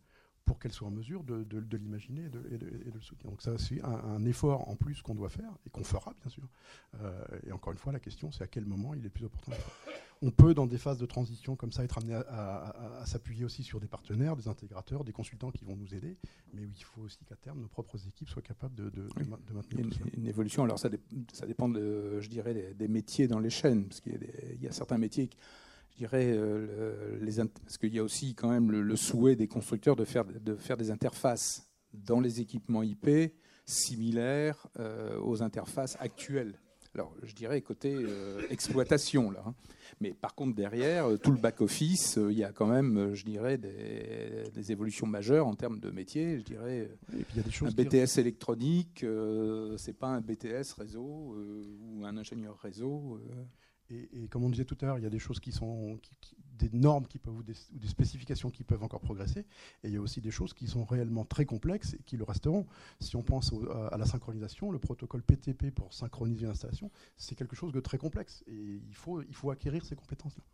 [0.44, 3.30] pour qu'elle soit en mesure de, l'imaginer et, de, le soutenir.
[3.30, 6.42] Donc ça, c'est un, effort en plus qu'on doit faire et qu'on fera, bien sûr.
[7.00, 9.52] Euh, et encore une fois, la question, c'est à quel moment il est plus opportun.
[10.22, 13.80] On peut, dans des phases de transition comme ça, être amené à, s'appuyer aussi sur
[13.80, 16.18] des partenaires, des intégrateurs, des consultants qui vont nous aider,
[16.52, 19.08] mais il faut aussi qu'à terme, nos propres équipes soient capables de,
[19.54, 20.64] maintenir une, une, évolution.
[20.64, 20.90] Alors ça,
[21.32, 24.20] ça dépend, de, je dirais, des, métiers dans les chaînes, parce qu'il
[24.60, 25.38] y, y, a certains métiers qui
[25.92, 29.96] je dirais, euh, les, parce qu'il y a aussi quand même le, souhait des constructeurs
[29.96, 33.34] de faire, de faire des interfaces dans les équipements IP
[33.66, 36.58] similaires euh, aux interfaces actuelles.
[36.94, 39.44] Alors, je dirais côté euh, exploitation, là.
[39.46, 39.54] Hein.
[40.00, 44.72] Mais par contre, derrière, tout le back-office, il y a quand même, je dirais, des,
[44.72, 46.38] évolutions majeures en termes de métier.
[46.38, 46.90] Je dirais,
[47.36, 49.04] y a des choses un BTS électronique,
[49.76, 51.36] c'est pas un BTS réseau
[51.82, 53.20] ou un ingénieur réseau.
[53.90, 55.98] Et, comme on disait tout à l'heure, il y a des choses qui sont
[56.58, 57.54] des normes qui peuvent ou des,
[57.88, 59.40] spécifications qui peuvent encore progresser.
[59.82, 62.24] Et il y a aussi des choses qui sont réellement très complexes et qui le
[62.24, 62.66] resteront.
[63.00, 63.52] Si on pense
[63.90, 68.44] à, la synchronisation, le protocole PTP pour synchroniser l'installation, c'est quelque chose de très complexe.
[68.46, 70.44] Et il faut, il faut acquérir ces compétences-là.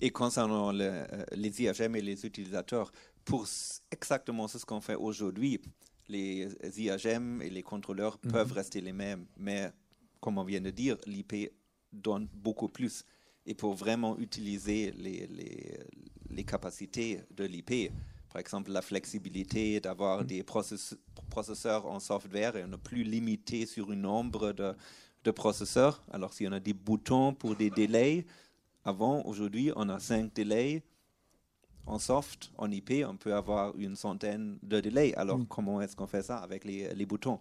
[0.00, 2.90] Et concernant les IHM et les utilisateurs,
[3.24, 3.46] pour
[3.90, 5.60] exactement ce qu'on fait aujourd'hui,
[6.08, 8.32] les IHM et les contrôleurs mhm.
[8.32, 9.70] peuvent rester les mêmes, mais
[10.20, 11.52] comme on vient de dire, l'IP
[11.92, 13.04] donne beaucoup plus.
[13.46, 15.78] Et pour vraiment utiliser les, les,
[16.30, 17.92] les capacités de l'IP,
[18.30, 20.26] par exemple la flexibilité d'avoir mm.
[20.26, 20.44] des
[21.30, 24.74] processeurs en software et on n'est plus limité sur un nombre de,
[25.24, 26.02] de processeurs.
[26.12, 28.26] Alors si on a des boutons pour des délais,
[28.84, 30.82] avant, aujourd'hui, on a cinq délais.
[31.86, 35.14] En soft, en IP, on peut avoir une centaine de délais.
[35.14, 35.46] Alors, mm.
[35.46, 37.40] comment est-ce qu'on fait ça avec les, les boutons?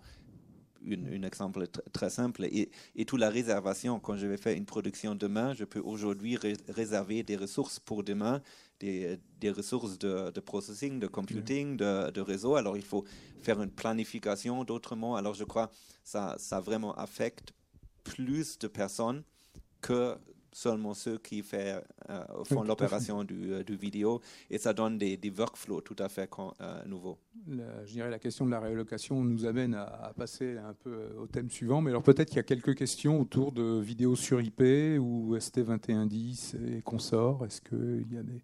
[0.95, 2.45] Un exemple très simple.
[2.45, 6.37] Et, et toute la réservation, quand je vais faire une production demain, je peux aujourd'hui
[6.67, 8.41] réserver des ressources pour demain,
[8.79, 12.55] des, des ressources de, de, processing, de computing, de, de, réseau.
[12.55, 13.05] Alors il faut
[13.41, 15.15] faire une planification d'autrement.
[15.15, 15.73] Alors je crois que
[16.03, 17.53] ça, ça vraiment affecte
[18.03, 19.23] plus de personnes
[19.81, 20.15] que
[20.57, 25.15] seulement ceux qui fait, euh, font l'opération du, euh, du, vidéo et ça donne des,
[25.15, 27.19] des workflows tout à fait euh, nouveaux.
[27.47, 31.51] je dirais la question de la réallocation nous amène à, passer un peu au thème
[31.51, 34.61] suivant, mais alors peut-être qu'il y a quelques questions autour de vidéos sur IP
[34.99, 37.45] ou ST2110 et consorts.
[37.45, 38.41] Est-ce qu'il y a des...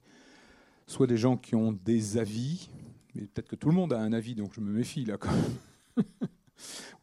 [0.85, 2.69] soit des gens qui ont des avis,
[3.15, 5.31] mais peut-être que tout le monde a un avis, donc je me méfie là quand
[5.31, 6.05] même.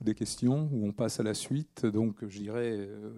[0.00, 1.86] ou des questions, où on passe à la suite.
[1.86, 3.10] Donc, je dirais, euh,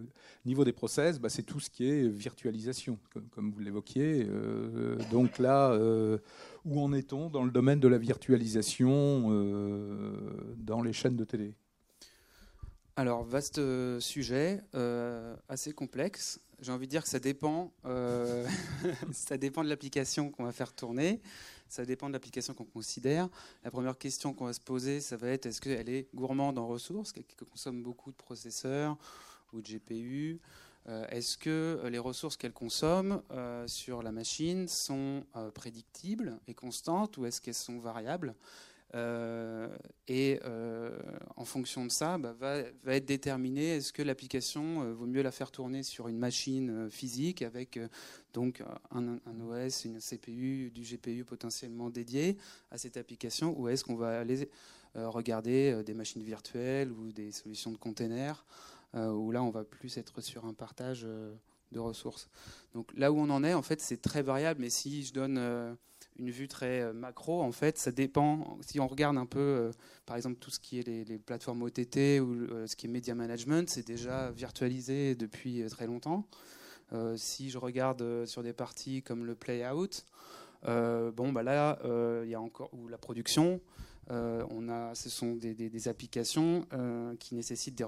[0.44, 2.98] niveau des process, bah, c'est tout ce qui est virtualisation,
[3.30, 4.26] comme, vous l'évoquiez.
[4.28, 6.18] Euh, donc là, euh,
[6.64, 9.30] où en est-on dans le domaine de la virtualisation
[10.56, 11.54] dans les chaînes de télé?
[12.96, 13.60] Alors, vaste
[14.00, 14.60] sujet,
[15.48, 16.40] assez complexe.
[16.60, 17.72] J'ai envie de dire que ça dépend,
[19.12, 21.20] ça dépend de l'application qu'on va faire tourner.
[21.72, 23.30] Ça dépend de l'application qu'on considère.
[23.64, 26.66] La première question qu'on va se poser, ça va être est-ce qu'elle est gourmande en
[26.66, 28.98] ressources, qu'elle consomme beaucoup de processeurs
[29.54, 30.38] ou de GPU
[30.86, 36.52] euh, Est-ce que les ressources qu'elle consomme euh, sur la machine sont euh, prédictibles et
[36.52, 38.34] constantes ou est-ce qu'elles sont variables?
[38.34, 40.98] euh, et euh,
[41.36, 42.58] en fonction de ça, bah, va,
[42.94, 47.40] être déterminé est-ce que l'application euh, vaut mieux la faire tourner sur une machine physique
[47.40, 47.80] avec
[48.34, 52.36] donc un, OS, une CPU, du GPU potentiellement dédié
[52.70, 54.48] à cette application, ou est-ce qu'on va aller
[54.94, 58.44] regarder des machines virtuelles ou des solutions de containers,
[58.94, 62.28] où là on va plus être sur un partage de ressources.
[62.74, 65.76] Donc là où on en est, en fait, c'est très variable, mais si je donne
[66.18, 68.58] une vue très euh, macro, en fait, ça dépend.
[68.60, 69.70] Si on regarde un peu, euh,
[70.06, 73.14] par exemple, tout ce qui est les, plateformes OTT ou euh, ce qui est media
[73.14, 76.26] management, c'est déjà virtualisé depuis très longtemps.
[77.16, 80.04] si je regarde sur des parties comme le play out,
[80.64, 81.78] bon, bah là,
[82.24, 83.60] il y a encore ou la production.
[84.10, 86.66] On a, ce sont des, applications
[87.18, 87.86] qui nécessitent des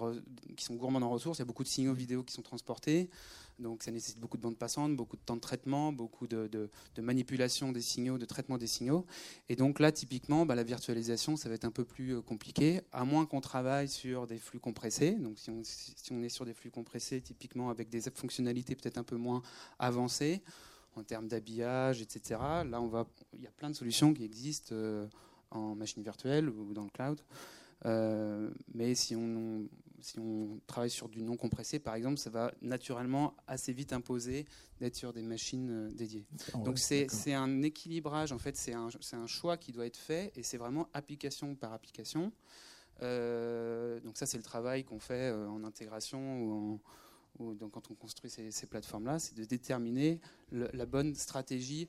[0.57, 1.39] qui sont gourmandes en ressources.
[1.39, 3.11] Il y a beaucoup de signaux vidéo qui sont transportés.
[3.59, 7.73] Donc ça nécessite beaucoup de bandes passantes, beaucoup de temps de traitement, beaucoup de, manipulation
[7.73, 9.07] des signaux, de traitement des signaux.
[9.49, 12.81] Et donc là, typiquement, bah, la virtualisation, ça va être un peu plus euh, compliqué,
[12.93, 15.13] à moins qu'on travaille sur des flux compressés.
[15.13, 15.51] Donc si
[16.13, 19.43] on, est sur des flux compressés, typiquement avec des fonctionnalités peut-être un peu moins
[19.79, 20.43] avancées
[20.97, 22.41] en termes d'habillage, etc.
[22.41, 25.07] Là, on va, il y a plein de solutions qui existent euh,
[25.55, 27.21] en machine virtuelle ou dans le cloud.
[27.87, 29.69] Euh, mais si on,
[30.01, 34.47] si on travaille sur du non compressé, par exemple, ça va naturellement assez vite imposer
[34.81, 36.27] d'être sur des machines euh, dédiées.
[36.65, 40.43] Donc c'est un équilibrage, en fait, c'est un, un, choix qui doit être fait et
[40.43, 42.33] c'est vraiment application par application.
[43.03, 46.81] Euh, donc ça, c'est le travail qu'on fait en intégration ou,
[47.39, 50.21] ou donc quand on construit ces, ces plateformes-là, c'est de déterminer
[50.53, 51.89] la bonne stratégie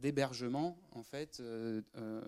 [0.00, 2.20] d'hébergement en fait euh, euh,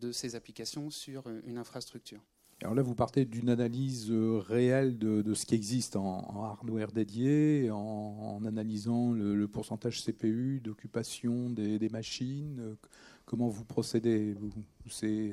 [0.00, 2.20] de ces applications sur une infrastructure.
[2.62, 8.42] Alors là, vous partez d'une analyse réelle de, ce qui existe en, hardware dédié, en,
[8.46, 12.76] analysant le, pourcentage CPU d'occupation des, machines.
[13.26, 14.34] Comment vous procédez?
[14.88, 15.32] C'est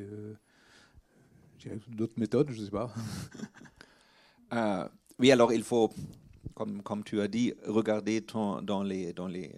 [1.90, 2.94] d'autres méthodes, je ne sais pas.
[5.20, 5.92] oui, alors il faut
[6.54, 9.52] comme, tu as dit, regarder dans les, dans les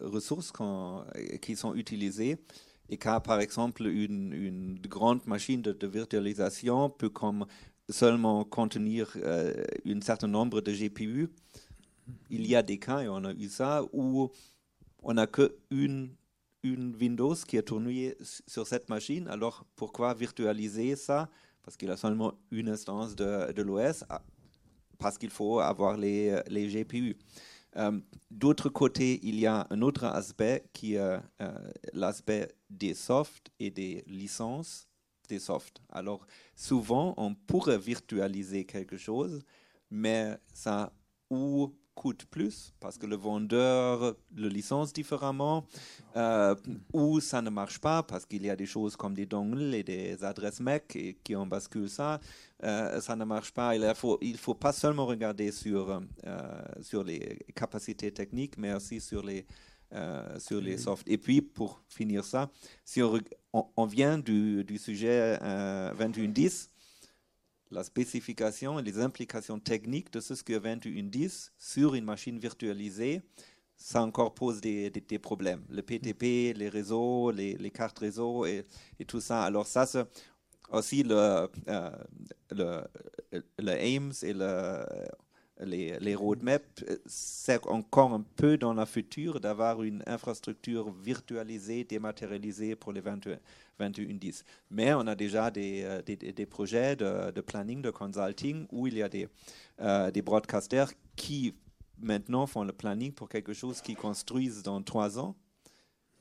[0.00, 0.52] ressources
[1.40, 2.38] qui sont utilisées.
[2.88, 7.46] Et car, par exemple, une, grande machine de, virtualisation peut comme
[7.88, 11.28] seulement contenir euh, un certain nombre de GPU,
[12.30, 14.30] il y a des cas, et on a eu ça, où
[15.02, 16.10] on n'a qu'une
[16.62, 19.28] une Windows qui est tournée sur cette machine.
[19.28, 21.30] Alors, pourquoi virtualiser ça?
[21.62, 24.04] Parce qu'il a seulement une instance de, l'OS
[24.98, 27.16] parce qu'il faut avoir les GPU.
[27.76, 31.20] Euh, d'autre côté, il y a un autre aspect qui est euh,
[31.92, 34.88] l'aspect des softs et des licences
[35.28, 35.80] des softs.
[35.88, 39.44] Alors, souvent, on pourrait virtualiser quelque chose,
[39.90, 40.92] mais ça
[41.30, 45.66] ou coûte plus parce que le vendeur le licence différemment
[46.16, 46.54] euh,
[46.92, 49.82] ou ça ne marche pas parce qu'il y a des choses comme des dongles et
[49.82, 52.20] des adresses MAC et qui en basculent ça.
[52.62, 53.76] Euh, ça ne marche pas.
[53.76, 59.00] Il faut, il faut pas seulement regarder sur, euh, sur les capacités techniques, mais aussi
[59.00, 59.46] sur les,
[60.38, 61.08] sur les softs.
[61.08, 62.50] Et puis, pour finir ça,
[62.84, 63.18] si on,
[63.52, 65.38] on, vient du, du sujet
[65.98, 66.69] 2110,
[67.70, 73.22] la spécification et les implications techniques de ce que 2110 sur une machine virtualisée,
[73.76, 74.90] ça encore pose des,
[75.22, 75.62] problèmes.
[75.70, 78.66] Le PTP, les réseaux, les, cartes réseau et,
[79.06, 79.44] tout ça.
[79.44, 80.04] Alors ça, c'est
[80.70, 81.90] aussi le, euh,
[82.50, 84.84] le, AIMS et le,
[85.64, 92.76] les, les roadmaps, c'est encore un peu dans le futur d'avoir une infrastructure virtualisée, dématérialisée
[92.76, 93.38] pour les 21,
[93.88, 94.44] 2110.
[94.70, 98.86] Mais on a déjà des, euh, des, des projets de, de, planning, de consulting, où
[98.86, 99.28] il y a des,
[99.80, 101.54] euh, des broadcasters qui
[101.98, 105.34] maintenant font le planning pour quelque chose qu'ils construisent dans trois ans.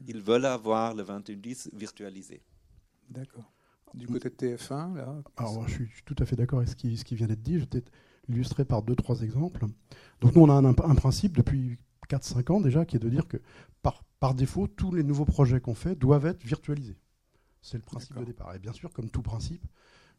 [0.07, 2.41] Ils veulent avoir le 2110 virtualisé.
[3.09, 3.51] D'accord.
[3.93, 6.95] Du côté de TF1, là Alors, je suis, tout à fait d'accord avec ce qui,
[6.95, 7.59] ce qui vient d'être dit.
[7.59, 7.65] Je
[8.29, 9.65] illustrer par deux, trois exemples.
[10.21, 11.77] Donc, nous, on a un, un principe depuis
[12.09, 13.37] 4-5 ans déjà, qui est de dire que
[13.81, 16.97] par, par défaut, tous les nouveaux projets qu'on fait doivent être virtualisés.
[17.61, 18.53] C'est le principe de départ.
[18.55, 19.65] Et bien sûr, comme tout principe,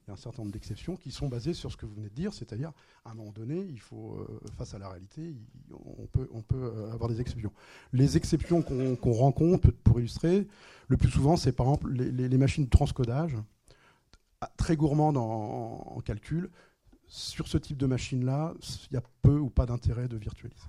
[0.03, 2.09] il y a un certain nombre d'exceptions qui sont basées sur ce que vous venez
[2.09, 2.73] de dire, c'est-à-dire
[3.05, 5.35] à un moment donné, il faut, euh, face à la réalité,
[5.73, 7.53] on peut, on peut euh, avoir des exceptions.
[7.93, 10.47] Les exceptions qu'on rencontre, pour illustrer,
[10.89, 13.37] le plus souvent, c'est par exemple les, machines de transcodage,
[14.57, 16.51] très gourmandes en calcul.
[17.13, 18.55] Sur ce type de machine-là,
[18.89, 20.69] il y a peu ou pas d'intérêt de virtualiser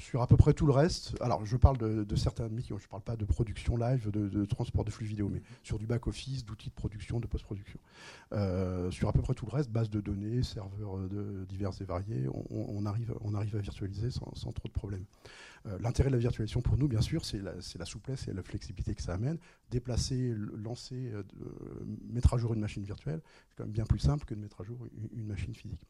[0.00, 2.88] sur à peu près tout le reste, alors je parle de, certains métiers, je ne
[2.88, 6.70] parle pas de production live, de, transport de flux vidéo, mais sur du back-office, d'outils
[6.70, 7.78] de production, de post-production.
[8.32, 11.84] Euh, sur à peu près tout le reste, base de données, serveurs de, divers et
[11.84, 15.04] variés, on, arrive, on arrive à virtualiser sans, trop de problèmes.
[15.66, 18.94] Euh, l'intérêt de la virtualisation pour nous, bien sûr, c'est la, souplesse et la flexibilité
[18.94, 19.38] que ça amène.
[19.70, 21.22] Déplacer, lancer, euh,
[22.08, 24.62] mettre à jour une machine virtuelle, c'est quand même bien plus simple que de mettre
[24.62, 24.78] à jour
[25.12, 25.80] une machine physique.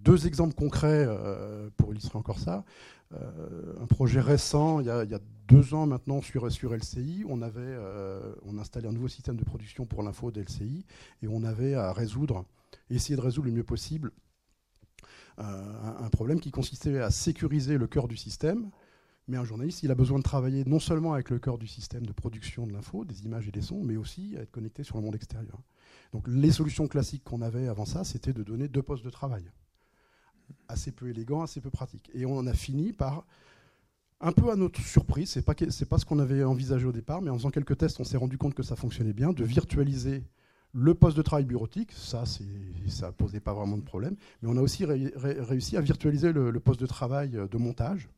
[0.00, 2.64] Deux exemples concrets euh, pour illustrer encore ça.
[3.12, 7.60] Euh, un projet récent, il y, a, deux ans maintenant sur, sur LCI, on avait
[7.60, 10.86] euh, on installé un nouveau système de production pour l'info d'LCI
[11.22, 12.46] et on avait à résoudre,
[12.88, 14.10] essayer de résoudre le mieux possible
[15.36, 18.70] un, problème qui consistait à sécuriser le cœur du système.
[19.26, 22.04] Mais un journaliste, il a besoin de travailler non seulement avec le cœur du système
[22.04, 24.96] de production de l'info, des images et des sons, mais aussi à être connecté sur
[24.96, 25.60] le monde extérieur.
[26.12, 29.50] Donc les solutions classiques qu'on avait avant ça, c'était de donner deux postes de travail
[30.68, 32.10] assez peu élégant, assez peu pratique.
[32.14, 33.26] Et on a fini par,
[34.20, 37.30] un peu à notre surprise, c'est pas pas ce qu'on avait envisagé au départ, mais
[37.30, 40.24] en faisant quelques tests, on s'est rendu compte que ça fonctionnait bien, de virtualiser
[40.72, 42.24] le poste de travail bureautique, ça,
[42.88, 46.80] ça posait pas vraiment de problème, mais on a aussi réussi à virtualiser le, poste
[46.80, 48.08] de travail de montage,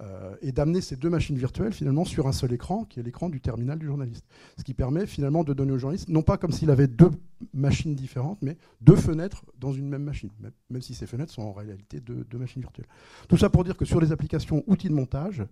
[0.00, 3.28] euh, et d'amener ces deux machines virtuelles finalement sur un seul écran, qui est l'écran
[3.28, 4.26] du terminal du journaliste.
[4.58, 7.10] Ce qui permet finalement de donner au journaliste, non pas comme s'il avait deux
[7.52, 10.30] machines différentes, mais deux fenêtres dans une même machine,
[10.70, 12.88] même, si ces fenêtres sont en réalité deux, machines virtuelles.
[13.28, 15.44] Tout ça pour dire que sur les applications outils de montage,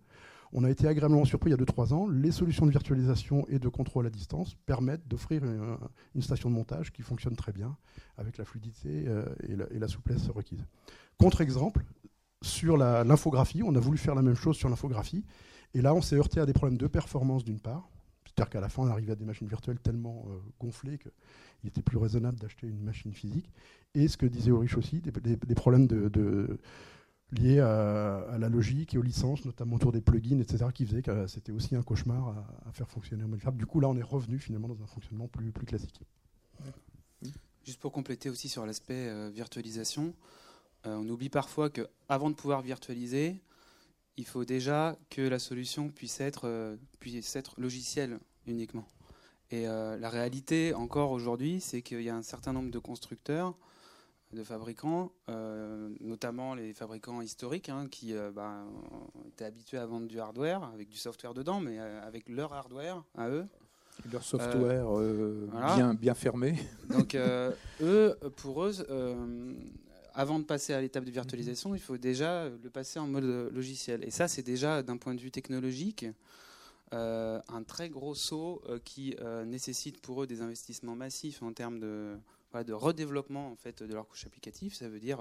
[0.52, 2.08] on a été agréablement surpris il y a 2-3 ans.
[2.08, 6.92] Les solutions de virtualisation et de contrôle à distance permettent d'offrir une, station de montage
[6.92, 7.76] qui fonctionne très bien
[8.18, 10.62] avec la fluidité euh, et, la, souplesse requise.
[11.18, 11.84] Contre-exemple,
[12.42, 13.62] sur l'infographie.
[13.62, 15.24] On a voulu faire la même chose sur l'infographie.
[15.74, 17.88] Et là, on s'est heurté à des problèmes de performance d'une part.
[18.24, 21.82] C'est-à-dire qu'à la fin, on arrivait à des machines virtuelles tellement euh, gonflées qu'il était
[21.82, 23.50] plus raisonnable d'acheter une machine physique.
[23.94, 25.86] Et ce que disait Ulrich aussi, des, problèmes
[27.30, 31.26] liés à, la logique et aux licences, notamment autour des plugins, etc., qui faisaient que
[31.26, 34.38] c'était aussi un cauchemar à, faire fonctionner en mode Du coup, là, on est revenu
[34.38, 36.00] finalement dans un fonctionnement plus, classique.
[37.64, 40.41] Juste pour compléter aussi sur l'aspect euh, virtualisation, euh,
[40.84, 43.40] on oublie parfois qu'avant de pouvoir virtualiser,
[44.16, 48.86] il faut déjà que la solution puisse être, euh, puisse être logicielle uniquement.
[49.50, 53.54] Et euh, la réalité, encore aujourd'hui, c'est qu'il y a un certain nombre de constructeurs,
[54.32, 55.12] de fabricants,
[56.00, 58.64] notamment les fabricants historiques, hein, qui bah,
[59.28, 63.28] étaient habitués à vendre du hardware avec du software dedans, mais avec leur hardware à
[63.28, 63.46] eux.
[64.10, 64.86] leur software
[65.76, 66.56] bien, bien fermé.
[66.88, 67.14] Donc,
[67.82, 68.72] eux, pour eux,
[70.14, 74.04] avant de passer à l'étape de virtualisation, il faut déjà le passer en mode logiciel.
[74.04, 76.06] Et ça, c'est déjà, d'un point de vue technologique,
[76.92, 81.54] euh, un très gros saut euh, qui euh, nécessite pour eux des investissements massifs en
[81.54, 82.18] termes de,
[82.66, 84.74] de redéveloppement en fait, de leur couche applicative.
[84.74, 85.16] Ça veut dire,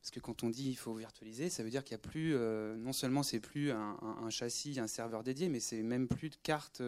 [0.00, 2.36] parce que quand on dit il faut virtualiser, ça veut dire qu'il n'y a plus,
[2.76, 6.36] non seulement c'est plus un, un, châssis, un serveur dédié, mais c'est même plus de
[6.42, 6.82] cartes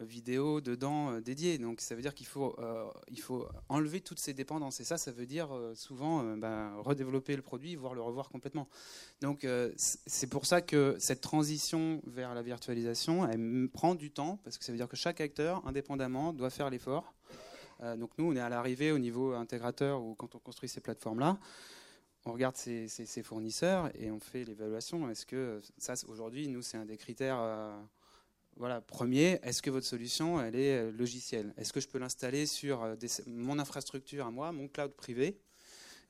[0.00, 1.58] vidéo dedans euh, dédié.
[1.58, 4.80] Donc ça veut dire qu'il faut, euh, faut enlever toutes ces dépendances.
[4.80, 8.68] Et ça, ça veut dire euh, souvent bah, redévelopper le produit, voire le revoir complètement.
[9.20, 14.58] Donc c'est pour ça que cette transition vers la virtualisation, elle prend du temps, parce
[14.58, 17.14] que ça veut dire que chaque acteur, indépendamment, doit faire l'effort.
[17.96, 21.38] donc nous, on est à l'arrivée au niveau intégrateur, ou quand on construit ces plateformes-là,
[22.26, 25.08] on regarde ces, fournisseurs et on fait l'évaluation.
[25.10, 27.38] Est-ce que ça, aujourd'hui, nous, c'est un des critères
[28.56, 31.52] voilà, premier, est-ce que votre solution elle est euh, logicielle?
[31.56, 32.94] Est-ce que je peux l'installer sur euh,
[33.26, 35.40] mon infrastructure à moi, mon cloud privé?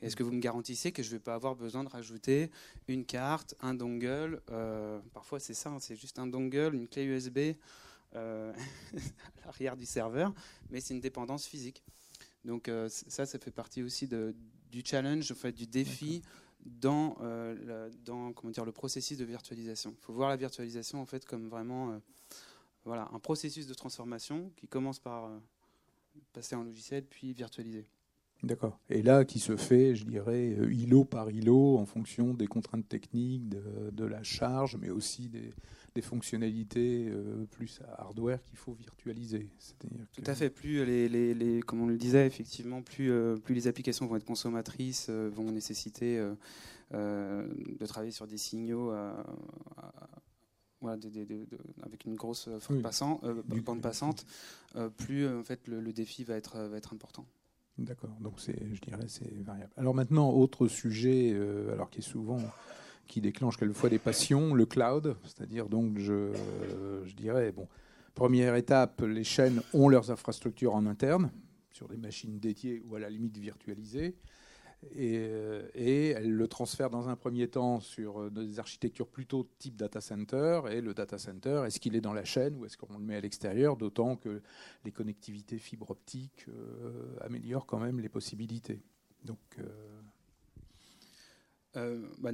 [0.02, 2.50] Est-ce que vous me garantissez que je ne vais pas avoir besoin de rajouter
[2.88, 7.04] une carte, un dongle euh, Parfois c'est ça, hein, c'est juste un dongle, une clé
[7.04, 7.54] USB
[8.14, 8.52] à
[9.44, 10.33] l'arrière du serveur,
[10.70, 11.83] mais c'est une dépendance physique.
[12.44, 12.70] Donc
[13.09, 16.23] ça, ça fait partie aussi du challenge, du défi
[16.65, 17.17] dans,
[18.04, 19.94] dans comment dire, le processus de virtualisation.
[19.98, 22.00] Il faut voir la virtualisation en fait comme vraiment
[22.85, 25.38] voilà, un processus de transformation qui commence par euh,
[26.33, 27.87] passer en logiciel puis virtualiser.
[28.42, 28.79] D'accord.
[28.90, 32.87] Et là, qui se fait, je dirais, euh, îlot par îlot, en fonction des contraintes
[32.87, 35.54] techniques, de, la charge, mais aussi des,
[36.02, 39.48] fonctionnalités euh, plus hardware qu'il faut virtualiser.
[40.12, 40.50] Tout à fait.
[40.50, 45.10] Plus les, les, comme on le disait, effectivement, plus, plus les applications vont être consommatrices,
[45.10, 46.22] vont nécessiter
[46.92, 48.92] de travailler sur des signaux
[50.82, 54.26] avec une grosse bande passante,
[54.96, 57.26] plus en fait le, défi va être, va être important.
[57.76, 59.72] D'accord, donc c'est, je dirais, c'est variable.
[59.76, 61.34] Alors maintenant, autre sujet,
[61.72, 62.40] alors qui est souvent
[63.07, 66.33] qui déclenche quelquefois des passions, le cloud, c'est-à-dire donc je,
[67.05, 67.69] je dirais bon,
[68.15, 71.31] première étape, les chaînes ont leurs infrastructures en interne
[71.71, 74.17] sur des machines dédiées ou à la limite virtualisées.
[74.92, 75.31] Et,
[75.75, 80.61] et, elles le transfèrent dans un premier temps sur des architectures plutôt type data center.
[80.71, 83.17] Et le data center, est-ce qu'il est dans la chaîne ou est-ce qu'on le met
[83.17, 84.42] à l'extérieur D'autant que
[84.85, 88.83] les connectivités fibre optique euh, améliorent quand même les possibilités.
[89.25, 90.02] Donc, euh,
[91.77, 92.31] euh, bah,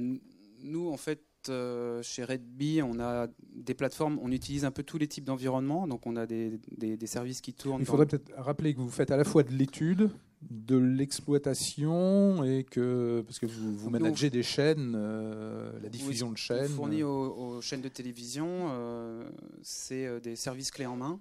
[0.63, 4.97] nous, en fait, euh, chez Redby, on a des plateformes, on utilise un peu tous
[4.97, 6.59] les types d'environnements, donc on a des,
[7.05, 7.81] services qui tournent.
[7.81, 12.63] Il faudrait peut-être rappeler que vous faites à la fois de l'étude, de l'exploitation et
[12.63, 16.71] que parce que vous, vous managez des chaînes, euh, la diffusion de chaînes.
[16.71, 19.23] On fournit aux, chaînes de télévision, euh,
[19.61, 21.19] c'est des services clés en main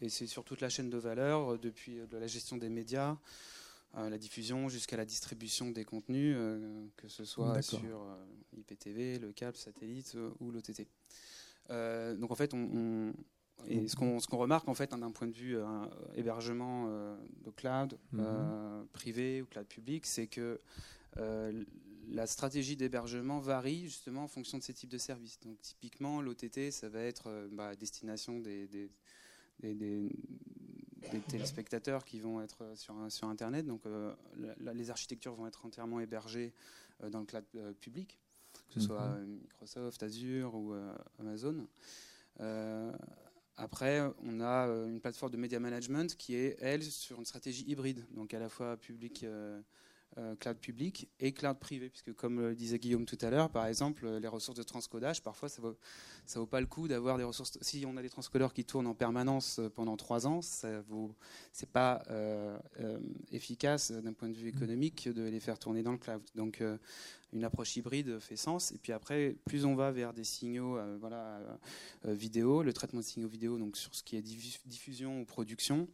[0.00, 3.16] et c'est sur toute la chaîne de valeur, depuis la gestion des médias,
[3.94, 8.24] la diffusion jusqu'à la distribution des contenus, euh, que ce soit sur euh,
[8.56, 10.86] IPTV, le câble, satellite euh, ou l'OTT.
[12.18, 13.12] donc en fait, on,
[13.68, 15.56] et ce qu'on remarque en fait d'un point de vue
[16.16, 16.88] hébergement
[17.44, 18.86] de cloud mhm.
[18.92, 20.60] privé ou cloud public, c'est que
[22.08, 25.38] la stratégie d'hébergement varie justement en fonction de ces types de services.
[25.40, 28.90] Donc typiquement, l'OTT, ça va être bah, destination des, des,
[29.62, 30.10] des
[31.28, 33.66] téléspectateurs qui vont être sur, sur Internet.
[33.66, 34.12] Donc euh,
[34.74, 36.52] les architectures vont être entièrement hébergées
[37.02, 38.18] euh, dans le cloud euh, public,
[38.68, 39.40] que ce soit mhm.
[39.42, 40.74] Microsoft, Azure ou
[41.18, 41.66] Amazon.
[43.56, 48.04] Après, on a une plateforme de media management qui est, elle, sur une stratégie hybride,
[48.12, 49.60] donc à la fois public, euh,
[50.40, 54.08] cloud public et cloud privé, puisque comme le disait Guillaume tout à l'heure, par exemple,
[54.08, 55.76] les ressources de transcodage, parfois ça vaut,
[56.26, 57.58] ça vaut pas le coup d'avoir des ressources.
[57.60, 61.14] Si on a des transcodeurs qui tournent en permanence euh, pendant trois ans, ça vaut,
[61.52, 62.58] c'est pas euh,
[63.30, 66.22] efficace d'un point de vue économique de les faire tourner dans le cloud.
[66.34, 66.62] Donc
[67.32, 68.72] une approche hybride fait sens.
[68.72, 71.40] Et puis après, plus on va vers des signaux voilà,
[72.04, 75.88] vidéo, le traitement de signaux vidéo, donc sur ce qui est diffusion ou production,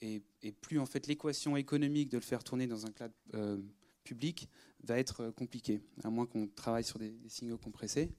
[0.00, 0.22] et,
[0.60, 3.58] plus en fait l'équation économique de le faire tourner dans un cloud euh,
[4.04, 4.48] public
[4.84, 8.12] va être euh, compliquée, à moins qu'on travaille sur des, signaux compressés.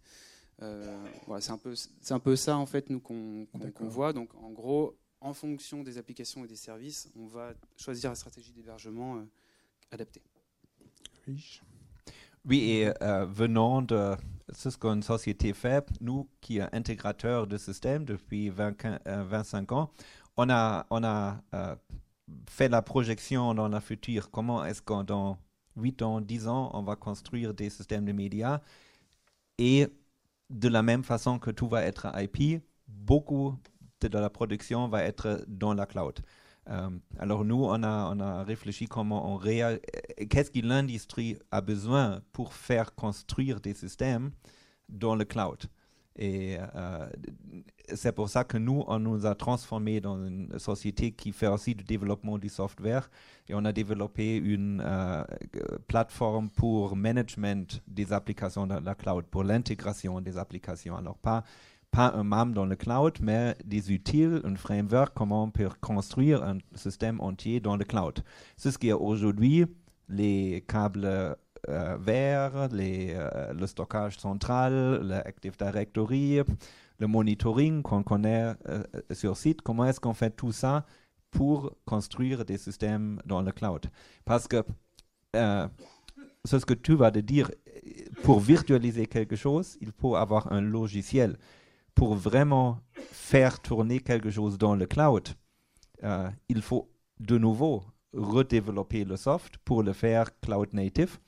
[0.62, 3.48] Euh, voilà, c'est un peu c'est un peu ça en fait nous qu'on
[3.82, 4.12] voit.
[4.12, 8.52] Donc en gros, en fonction des applications et des services, on va choisir la stratégie
[8.52, 9.26] d'hébergement
[9.90, 10.22] adaptée.
[11.28, 11.62] Oui.
[12.52, 12.92] et
[13.30, 14.16] venant de
[14.52, 19.92] Cisco, une société faible, nous qui est intégrateur de système depuis 20, 25 ans,
[20.40, 21.76] on a, euh,
[22.50, 24.32] fait la projection dans le futur.
[24.32, 25.38] Comment est-ce que dans
[25.76, 28.62] 8 ans, 10 ans, on va construire des systèmes de médias?
[29.58, 29.88] Et
[30.50, 33.58] de la même façon que tout va être IP, beaucoup
[34.02, 36.20] de, la production va être dans la cloud.
[36.70, 39.82] Euh, alors nous, on a, on a réfléchi comment on réagit,
[40.30, 44.32] qu'est-ce que l'industrie a besoin pour faire construire des systèmes
[44.88, 45.66] dans le cloud.
[46.22, 47.08] Et euh,
[47.96, 51.74] c'est pour ça que nous, on nous a transformé dans une société qui fait aussi
[51.74, 53.10] du développement du software.
[53.48, 55.24] Et on a développé une euh,
[55.88, 60.98] plateforme pour management des applications dans la cloud, pour l'intégration des applications.
[60.98, 61.46] Alors, pas,
[61.90, 66.44] pas un MAM dans le cloud, mais des utiles, un framework, comment on peut construire
[66.44, 68.20] un système entier dans le cloud.
[68.58, 69.66] C'est ce qui est aujourd'hui
[70.10, 76.40] les câbles euh, vers euh, le stockage central, l'Active Directory,
[77.00, 79.62] le monitoring qu'on connaît euh, sur site.
[79.62, 80.86] Comment est-ce qu'on fait tout ça
[81.32, 83.86] pour construire des systèmes dans le cloud?
[84.26, 84.64] Parce que
[85.34, 87.52] c'est ce que tu vas te dire.
[88.24, 91.38] Pour virtualiser quelque chose, il faut avoir un logiciel.
[91.94, 92.80] Pour vraiment
[93.12, 95.28] faire tourner quelque chose dans le cloud,
[96.48, 96.90] il faut
[97.20, 97.84] de nouveau
[98.14, 101.20] redévelopper le soft pour le faire cloud native.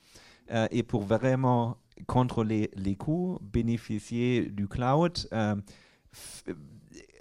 [0.51, 1.77] Euh, et pour vraiment
[2.07, 5.55] contrôler les coûts, bénéficier du cloud, euh,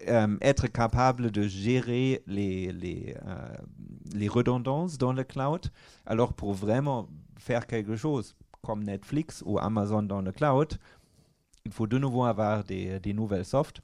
[0.09, 3.15] euh, être capable de gérer les, les,
[4.13, 5.67] les redondances dans le cloud.
[6.07, 10.79] Alors pour vraiment faire quelque chose comme Netflix ou Amazon dans le cloud,
[11.65, 13.81] il faut de nouveau avoir des, des nouvelles softs.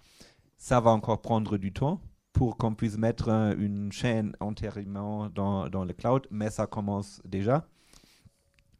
[0.57, 2.01] Ça va encore prendre du temps
[2.32, 3.28] pour qu'on puisse mettre
[3.59, 7.66] une chaîne entièrement dans, dans le cloud, mais ça commence déjà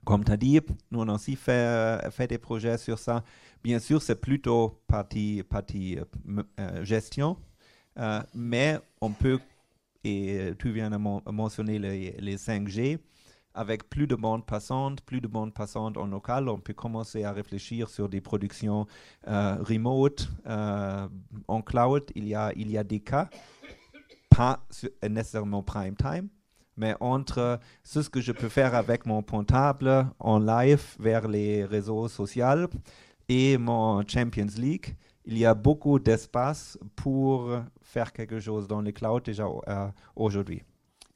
[0.07, 0.61] comme tu as dit,
[0.93, 3.25] nous on a aussi fait, fait, des projets sur ça.
[3.63, 7.37] Bien sûr, c'est plutôt partie, euh, euh, gestion,
[7.99, 9.41] euh, mais on peut,
[10.05, 12.99] et tu viens de mentionner les, 5G,
[13.53, 17.33] avec plus de bandes passantes, plus de bandes passantes en local, on peut commencer à
[17.33, 18.87] réfléchir sur des productions
[19.27, 21.09] euh, remote, euh,
[21.49, 22.05] en cloud.
[22.15, 23.29] Il y, a, il y a des cas,
[24.31, 24.65] pas
[25.03, 26.29] nécessairement prime time,
[26.77, 32.09] mais entre ce que je peux faire avec mon portable en live vers les réseaux
[32.09, 32.69] sociaux
[33.29, 37.51] et mon Champions League, il y a beaucoup d'espace pour
[37.83, 40.63] faire quelque chose dans les clouds déjà euh, aujourd'hui.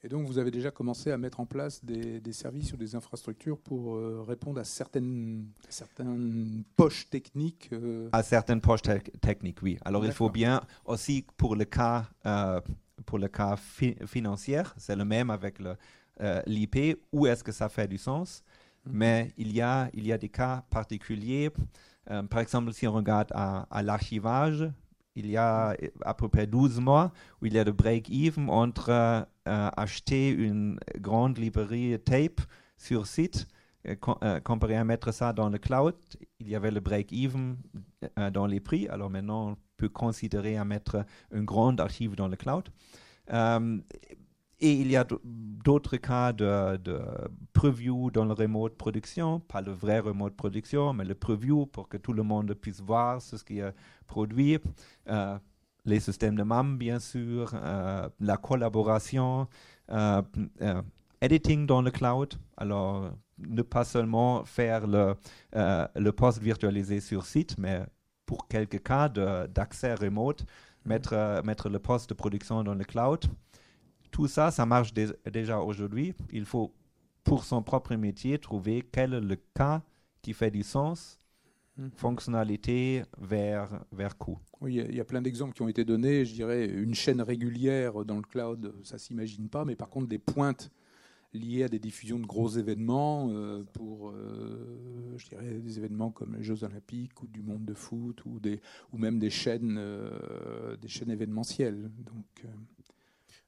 [0.03, 3.59] Et donc, vous avez déjà commencé à mettre en place des, services ou des infrastructures
[3.59, 9.77] pour euh, répondre à certaines, certaines poches techniques euh À certaines poches techniques, oui.
[9.85, 12.59] Alors, il faut bien aussi, pour le cas, euh,
[13.05, 13.55] pour le cas
[14.05, 15.59] financier, c'est le même avec
[16.45, 18.43] l'IP, où est-ce que ça fait du sens?
[18.85, 18.91] Mhm.
[18.93, 21.49] Mais il y, a, il y a des cas particuliers.
[22.29, 24.71] par exemple, si on regarde à, à l'archivage,
[25.15, 28.89] il y a à peu près 12 mois où il y a le break-even entre
[28.89, 32.41] euh, acheter une grande librairie tape
[32.77, 33.47] sur site
[33.87, 35.95] euh, euh, comparé à mettre ça dans le cloud.
[36.39, 37.57] Il y avait le break-even
[38.31, 38.87] dans les prix.
[38.87, 42.65] Alors maintenant, peut considérer à mettre une grande archive dans le cloud.
[44.63, 47.01] Et il y a d'autres cas de,
[47.51, 51.97] preview dans le remote production, pas le vrai remote production, mais le preview pour que
[51.97, 53.73] tout le monde puisse voir ce qui est
[54.05, 54.59] produit.
[55.09, 55.39] Euh,
[55.85, 59.47] les systèmes de MAM, bien sûr, euh, la collaboration,
[59.89, 60.21] euh,
[61.21, 62.35] editing dans le cloud.
[62.55, 63.09] Alors,
[63.39, 65.15] ne pas seulement faire le,
[65.53, 67.81] le post virtualisé sur site, mais
[68.31, 70.45] pour quelques cas d'accès remote, mm-hmm.
[70.85, 73.25] mettre, mettre le poste de production dans le cloud.
[74.09, 76.13] Tout ça, ça marche déjà aujourd'hui.
[76.31, 76.73] Il faut,
[77.25, 79.81] pour son propre métier, trouver quel est le cas
[80.21, 81.19] qui fait du sens,
[81.75, 81.89] hmm.
[81.97, 84.39] fonctionnalité vers, vers coût.
[84.61, 86.23] Oui, il y, a plein d'exemples qui ont été donnés.
[86.23, 90.19] Je dirais une chaîne régulière dans le cloud, ça s'imagine pas, mais par contre des
[90.19, 90.71] pointes
[91.33, 96.35] liées à des diffusions de gros événements euh, pour, euh, je dirais, des événements comme
[96.35, 98.59] les Jeux Olympiques ou du monde de foot ou, des,
[98.91, 101.89] ou même des chaînes, euh, des chaînes événementielles.
[102.05, 102.45] Donc,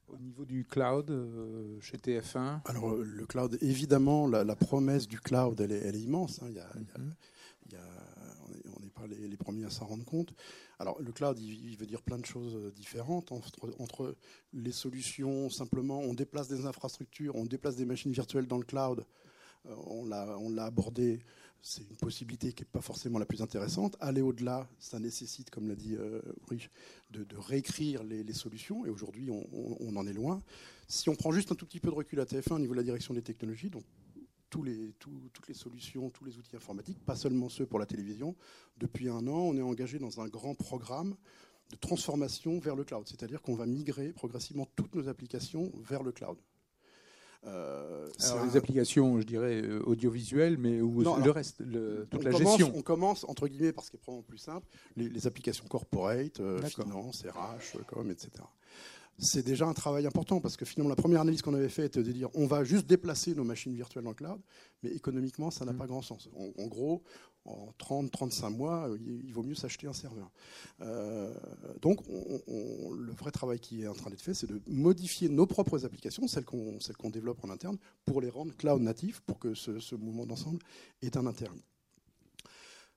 [0.08, 5.60] au niveau du cloud euh, chez TF1 Alors, le cloud, évidemment, la, promesse du cloud,
[5.60, 6.40] elle est, immense.
[6.42, 6.48] on
[8.80, 10.34] n'est pas les, premiers à s'en rendre compte.
[10.78, 13.32] Alors, le cloud, il, veut dire plein de choses euh, différentes.
[13.32, 14.16] Entre,
[14.52, 19.04] les solutions, simplement, on déplace des infrastructures, on déplace des machines virtuelles dans le cloud.
[19.64, 21.20] on l'a abordé
[21.66, 23.96] c'est une possibilité qui n'est pas forcément la plus intéressante.
[23.98, 26.20] Aller au-delà, ça nécessite, comme l'a dit euh,
[27.10, 28.84] de, réécrire les, solutions.
[28.84, 30.42] Et aujourd'hui, on, en est loin.
[30.88, 32.78] Si on prend juste un tout petit peu de recul à TF1 au niveau de
[32.78, 33.82] la direction des technologies, donc
[34.54, 38.36] tous les, toutes les solutions, tous les outils informatiques, pas seulement ceux pour la télévision,
[38.78, 41.16] depuis un an, on est engagé dans un grand programme
[41.72, 43.02] de transformation vers le cloud.
[43.04, 46.38] C'est-à-dire qu'on va migrer progressivement toutes nos applications vers le cloud.
[47.46, 51.64] Euh, Alors, les applications, je dirais, euh, audiovisuelles, mais le reste,
[52.08, 52.72] toute la gestion.
[52.76, 57.24] On commence, entre guillemets, parce qu'il est probablement plus simple, les, applications corporate, euh, finance,
[57.26, 58.44] RH, com, etc
[59.18, 62.02] c'est déjà un travail important parce que finalement la première analyse qu'on avait faite était
[62.02, 64.40] de dire on va juste déplacer nos machines virtuelles dans le cloud,
[64.82, 65.78] mais économiquement ça n'a mm.
[65.78, 66.28] pas grand sens.
[66.58, 67.02] En, gros,
[67.44, 70.30] en 30-35 mois, il, vaut mieux s'acheter un serveur.
[70.80, 71.32] Euh,
[71.80, 75.84] donc le vrai travail qui est en train d'être fait, c'est de modifier nos propres
[75.84, 79.94] applications, celles qu'on développe en interne, pour les rendre cloud natifs, pour que ce, ce
[79.94, 80.58] mouvement d'ensemble
[81.02, 81.56] ait un intérêt.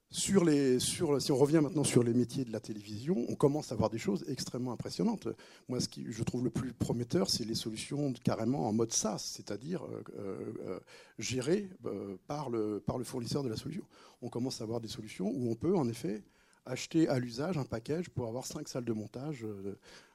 [0.09, 3.73] Sur les, sur, si on revient maintenant sur les métiers de la télévision, on commence
[3.73, 5.27] à voir des choses extrêmement impressionnantes.
[5.67, 9.19] Moi, ce qui je trouve le plus prometteur, c'est les solutions carrément en mode SaaS,
[9.19, 10.79] c'est-à-dire euh, euh,
[11.19, 13.83] gérées euh, par, le, par le fournisseur de la solution.
[14.21, 16.23] On commence à avoir des solutions où on peut en effet
[16.65, 19.45] acheter à l'usage un package pour avoir cinq salles de montage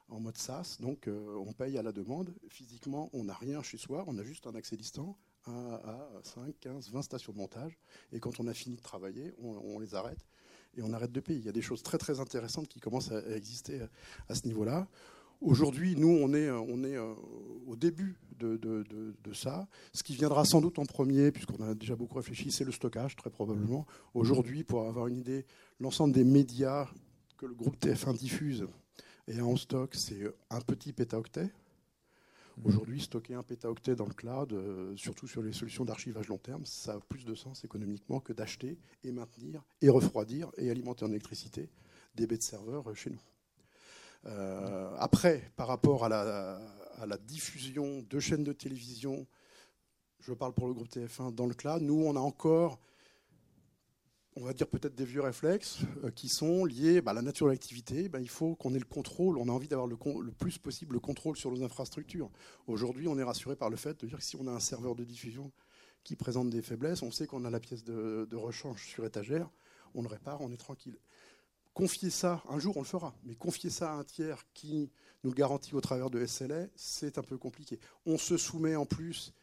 [0.09, 0.77] en mode SaaS.
[0.79, 2.33] Donc, on paye à la demande.
[2.49, 6.91] Physiquement, on n'a rien chez soi, on a juste un accès distant à, 5, 15,
[6.91, 7.77] 20 stations de montage.
[8.11, 10.25] Et quand on a fini de travailler, on, les arrête
[10.77, 11.39] et on arrête de payer.
[11.39, 13.81] Il y a des choses très très intéressantes qui commencent à, exister
[14.29, 14.87] à, ce niveau-là.
[15.41, 17.13] Aujourd'hui, nous, on est, euh,
[17.67, 19.67] au début de, ça.
[19.93, 23.15] Ce qui viendra sans doute en premier, puisqu'on a déjà beaucoup réfléchi, c'est le stockage,
[23.15, 23.85] très probablement.
[24.13, 25.45] Aujourd'hui, pour avoir une idée,
[25.79, 26.89] l'ensemble des médias
[27.37, 28.67] que le groupe TF1 diffuse
[29.27, 31.49] et en stock, c'est un petit pétaoctet.
[32.57, 32.67] Mm.
[32.67, 36.65] Aujourd'hui, stocker un pétaoctet dans le cloud, euh, surtout sur les solutions d'archivage long terme,
[36.65, 41.09] ça a plus de sens économiquement que d'acheter et maintenir et refroidir et alimenter en
[41.09, 41.69] électricité
[42.15, 43.21] des baies de serveurs euh, chez nous.
[44.25, 49.27] Euh, après, par rapport à la, diffusion de chaînes de télévision,
[50.21, 52.79] je parle pour le groupe TF1 dans le cloud, nous, on a encore
[54.35, 57.47] on va dire peut-être des vieux réflexes euh, qui sont liés bah, à la nature
[57.47, 58.09] de l'activité.
[58.09, 59.97] Bah, il faut qu'on ait le contrôle, on a envie d'avoir le,
[60.31, 62.29] plus possible le contrôle sur nos infrastructures.
[62.67, 64.95] Aujourd'hui, on est rassuré par le fait de dire que si on a un serveur
[64.95, 65.51] de diffusion
[66.03, 67.01] qui présente des faiblesses.
[67.01, 69.49] On sait qu'on a la pièce de, rechange sur étagère,
[69.95, 70.97] on le répare, on est tranquille.
[71.73, 74.91] Confier ça, un jour on le fera, mais confier ça à un tiers qui
[75.23, 77.79] nous le garantit au travers de SLA, c'est un peu compliqué.
[78.05, 79.33] On se soumet en plus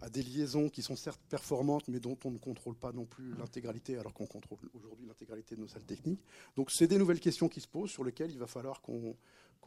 [0.00, 3.34] à des liaisons qui sont certes performantes, mais dont on ne contrôle pas non plus
[3.34, 6.22] l'intégralité, alors qu'on contrôle aujourd'hui l'intégralité de nos salles techniques.
[6.56, 9.16] Donc c'est des nouvelles questions qui se posent sur lesquelles il va falloir qu'on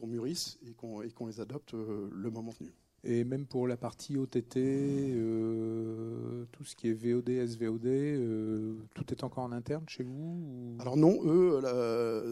[0.06, 2.72] mûrisse et qu'on les adopte euh, le moment venu.
[3.04, 9.04] Et même pour la partie OTT, euh, tout ce qui est VOD, SVOD, euh, tout
[9.10, 11.60] est encore en interne chez vous Alors non, eux,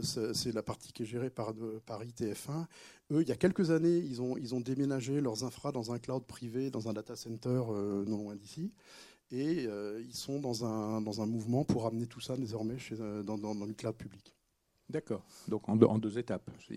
[0.05, 1.55] c'est la partie qui est gérée par,
[1.87, 2.67] par ITF1.
[3.11, 5.99] Eux, il y a quelques années, ils ont, ils ont déménagé leurs infras dans un
[5.99, 8.73] cloud privé, dans un data center euh, non loin d'ici.
[9.33, 12.79] Et ils sont dans un, dans un mouvement pour amener tout ça désormais
[13.25, 14.35] dans, dans, dans le cloud public.
[14.91, 15.23] D'accord.
[15.49, 16.51] Donc en deux, étapes.
[16.71, 16.77] Euh,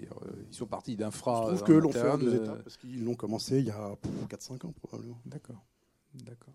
[0.49, 1.41] ils sont partis d'infra.
[1.41, 3.95] Je trouve que l'on fait en deux étapes parce qu'ils l'ont commencé il y a
[4.29, 5.19] 4-5 ans probablement.
[5.25, 5.63] D'accord.
[6.13, 6.53] D'accord.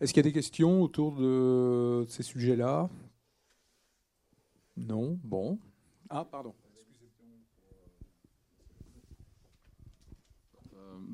[0.00, 2.90] Est-ce qu'il y a des questions autour de ces sujets-là?
[4.76, 5.18] Non?
[5.22, 5.58] Bon.
[6.10, 6.52] Ah, pardon.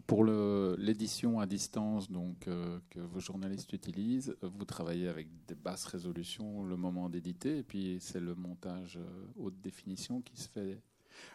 [0.09, 5.85] Pour l'édition à distance donc, euh, que vos journalistes utilisent, vous travaillez avec des basses
[5.85, 10.81] résolutions le moment d'éditer, et puis c'est le montage euh, haute définition qui se fait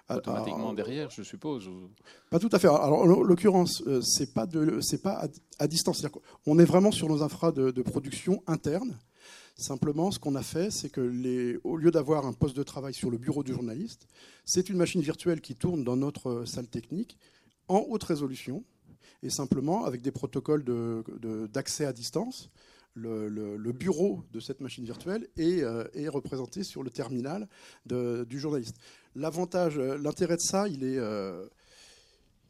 [0.10, 1.70] automatiquement derrière, je suppose.
[2.32, 2.68] Pas tout à fait.
[2.68, 5.28] Alors, en l'occurrence, euh, c'est pas de, c'est pas
[5.60, 6.04] à, distance.
[6.48, 8.98] on est vraiment sur nos infras de, de production interne.
[9.56, 12.96] Simplement, ce qu'on a fait, c'est que les, au lieu d'avoir un poste de travail
[12.96, 14.08] sur le bureau du journaliste,
[14.46, 17.20] c'est une machine virtuelle qui tourne dans notre salle technique
[17.68, 18.64] en haute résolution
[19.22, 20.64] et simplement avec des protocoles
[21.52, 22.50] d'accès à distance.
[22.96, 27.48] Le, bureau de cette machine virtuelle est, euh, représenté sur le terminal
[27.86, 28.78] du journaliste.
[29.16, 31.48] L'avantage, euh, l'intérêt de ça, il est, euh,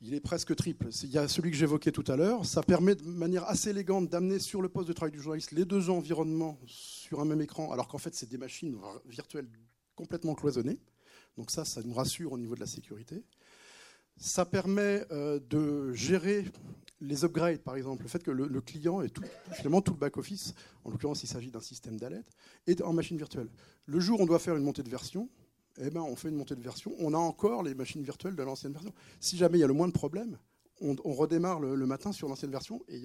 [0.02, 0.90] il est presque triple.
[1.04, 2.46] Il y a celui que j'évoquais tout à l'heure.
[2.46, 5.66] Ça permet de manière assez élégante d'amener sur le poste de travail du journaliste les
[5.66, 9.48] deux environnements sur un même écran, alors qu'en fait, c'est des machines virtuelles
[9.96, 10.80] complètement cloisonnées.
[11.38, 13.24] Donc ça, ça nous rassure au niveau de la sécurité.
[14.18, 16.46] Ça permet euh, de gérer
[17.04, 20.54] les upgrades, par exemple, le fait que le, client est tout, finalement tout le back-office,
[20.86, 22.28] en l'occurrence il s'agit d'un système d'alerte,
[22.66, 23.50] est en machine virtuelle.
[23.86, 25.30] Le jour où on doit faire une montée de version,
[25.80, 28.44] eh ben, on fait une montée de version, on a encore les machines virtuelles de
[28.44, 28.94] l'ancienne version.
[29.20, 30.38] Si jamais il y a le moins de problèmes,
[30.80, 33.04] on, redémarre le, matin sur l'ancienne version et,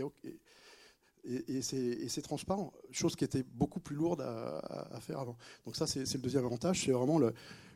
[1.25, 4.59] et, c'est transparent, chose qui était beaucoup plus lourde à,
[4.95, 5.37] à faire avant.
[5.65, 7.35] Donc ça, c'est le deuxième avantage, c'est vraiment le,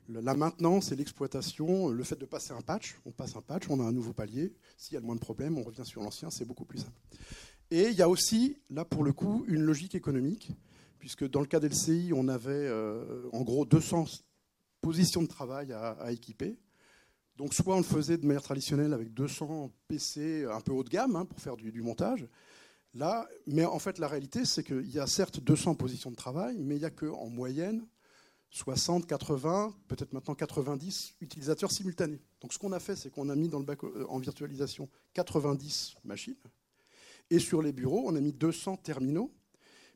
[0.09, 3.81] la maintenance et l'exploitation, le fait de passer un patch, on passe un patch, on
[3.81, 4.53] a un nouveau palier.
[4.77, 7.01] S'il y a le moins de problèmes, on revient sur l'ancien, c'est beaucoup plus simple.
[7.71, 10.51] Et il y a aussi, là pour le coup, une logique économique,
[10.99, 14.05] puisque dans le cas d'LCI, on avait euh, en gros 200
[14.81, 16.59] positions de travail à, équiper.
[17.37, 20.91] Donc soit on le faisait de manière traditionnelle avec 200 PC un peu haut de
[20.91, 22.29] gamme hein, pour faire du, du, montage.
[22.95, 26.59] Là, mais en fait, la réalité, c'est qu'il y a certes 200 positions de travail,
[26.59, 27.87] mais il n'y a qu'en moyenne
[28.53, 32.21] 60, 80, peut-être maintenant 90 utilisateurs simultanés.
[32.43, 36.37] Donc ce qu'on a fait, c'est qu'on a mis euh, en virtualisation 90 machines.
[37.31, 39.33] Et sur les bureaux, on a mis 200 terminaux,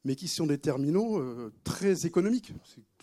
[0.04, 2.54] mais qui sont des terminaux euh, très économiques.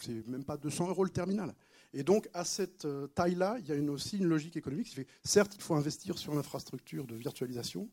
[0.02, 1.54] C'est même pas 200 euros le terminal.
[1.94, 5.00] Et donc, à cette euh, taille-là, il y a aussi une logique économique.
[5.24, 7.88] Certes, il faut investir sur l'infrastructure de virtualisation,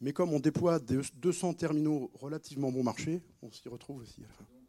[0.00, 4.32] mais comme on déploie 200 terminaux relativement bon marché, on s'y retrouve aussi à la
[4.34, 4.63] fin.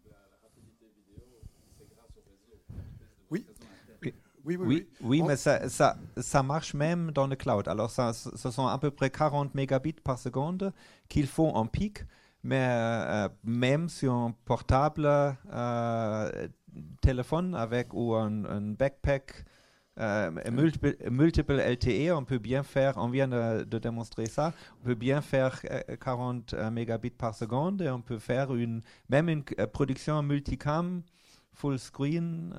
[4.45, 5.23] Oui, oui, oui.
[5.23, 7.67] mais ça, ça, ça, marche même dans le cloud.
[7.67, 10.71] Alors, ça, ce sont à peu près 40 mégabits par seconde
[11.09, 12.03] qu'il faut en pic,
[12.43, 15.07] mais euh, même sur un portable
[15.51, 16.47] euh,
[17.01, 19.45] téléphone avec ou un, backpack
[19.99, 20.29] euh,
[21.09, 25.59] multiple, LTE, on peut bien faire, on vient de, démontrer ça, on peut bien faire
[25.99, 31.01] 40 mégabits par seconde et on peut faire une, même une production multicam
[31.53, 32.53] full screen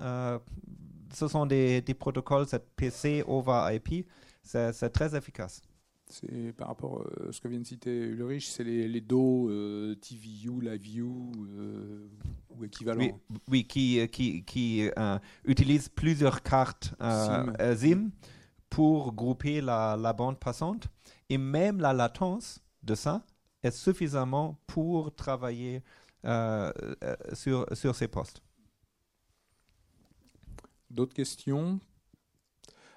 [1.12, 2.46] ce sont des, des protocoles
[2.76, 4.06] PC over IP.
[4.42, 5.62] C'est très efficace.
[6.08, 9.96] C'est par rapport à ce que vient de citer Ulrich, c'est les, les DO, euh,
[9.96, 12.06] TVU, euh,
[12.50, 13.00] ou équivalent.
[13.00, 13.12] Oui,
[13.48, 18.10] oui qui, qui, qui euh, utilisent plusieurs cartes SIM.
[18.70, 20.86] pour grouper la, la, bande passante.
[21.28, 23.24] Et même la latence de ça
[23.64, 25.82] est suffisamment pour travailler
[27.32, 28.42] sur, sur ces postes.
[30.96, 31.78] D'autres questions?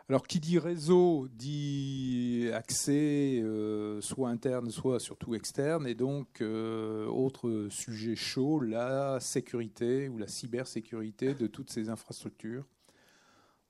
[0.08, 7.08] Alors, qui dit réseau dit accès, euh, soit interne, soit surtout externe, et donc euh,
[7.08, 12.66] autre sujet chaud, la sécurité ou la cybersécurité de toutes ces infrastructures.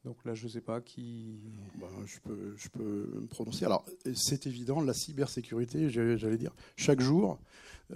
[0.06, 1.40] Donc là, je ne sais pas qui.
[1.76, 3.66] Ben, je, peux, je peux me prononcer.
[3.66, 7.38] Alors, c'est évident, la cybersécurité, j'allais dire, chaque jour,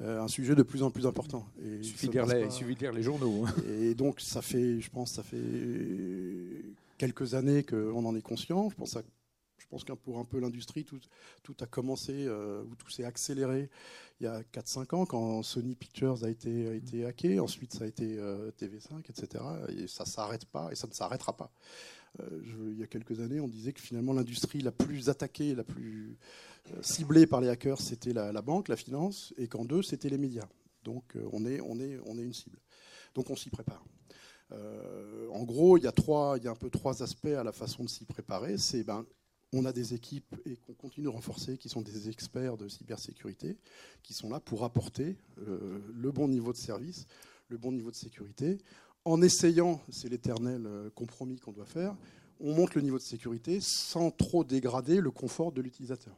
[0.02, 1.48] euh, un sujet de plus en plus important.
[1.64, 3.46] Et il, suffit de lire les, suffit de lire les journaux.
[3.46, 3.54] Hein.
[3.80, 6.66] Et donc, ça fait, je pense, ça fait
[6.98, 8.70] quelques années qu'on en est conscient.
[8.70, 9.04] Je pense à
[9.74, 11.00] pense qu'un pour un peu l'industrie, tout,
[11.42, 13.70] tout, a commencé, euh, ou tout s'est accéléré
[14.20, 17.40] il y a 4-5 ans quand Sony Pictures a été, a été hacké.
[17.40, 19.44] Ensuite, ça a été euh, TV5, etc.
[19.70, 21.52] Et ça ne s'arrête pas et ça ne s'arrêtera pas.
[22.20, 25.64] Euh, il y a quelques années, on disait que finalement l'industrie la plus attaquée, la
[25.64, 26.16] plus
[26.82, 30.48] ciblée par les hackers, c'était la, banque, la finance, et qu'en deux, c'était les médias.
[30.84, 32.60] Donc on, est, on, est, on est une cible.
[33.16, 33.84] Donc on s'y prépare.
[34.52, 37.52] en gros, il y, a trois, il y a un peu trois aspects à la
[37.52, 38.60] façon de s'y préparer.
[38.60, 39.06] C'est ben,
[39.54, 43.58] on a des équipes et qu'on continue de renforcer qui sont des experts de cybersécurité,
[44.02, 45.16] qui sont là pour apporter
[45.48, 47.06] euh, le bon niveau de service,
[47.50, 48.58] le bon niveau de sécurité.
[49.06, 51.96] En essayant, c'est l'éternel euh, compromis qu'on doit faire,
[52.40, 56.18] on monte le niveau de sécurité sans trop dégrader le confort de l'utilisateur.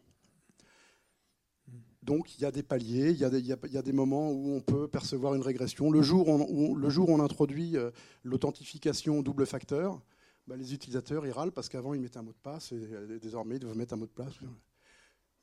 [2.03, 5.33] Donc il y a des paliers, il y a des, moments où on peut percevoir
[5.33, 5.89] une régression.
[5.89, 7.89] Le jour où, le jour où on introduit euh,
[8.23, 9.99] l'authentification double facteur,
[10.47, 13.19] bah, les utilisateurs ils râlent parce qu'avant ils mettaient un mot de passe et euh,
[13.19, 14.33] désormais ils doivent mettre un mot de passe.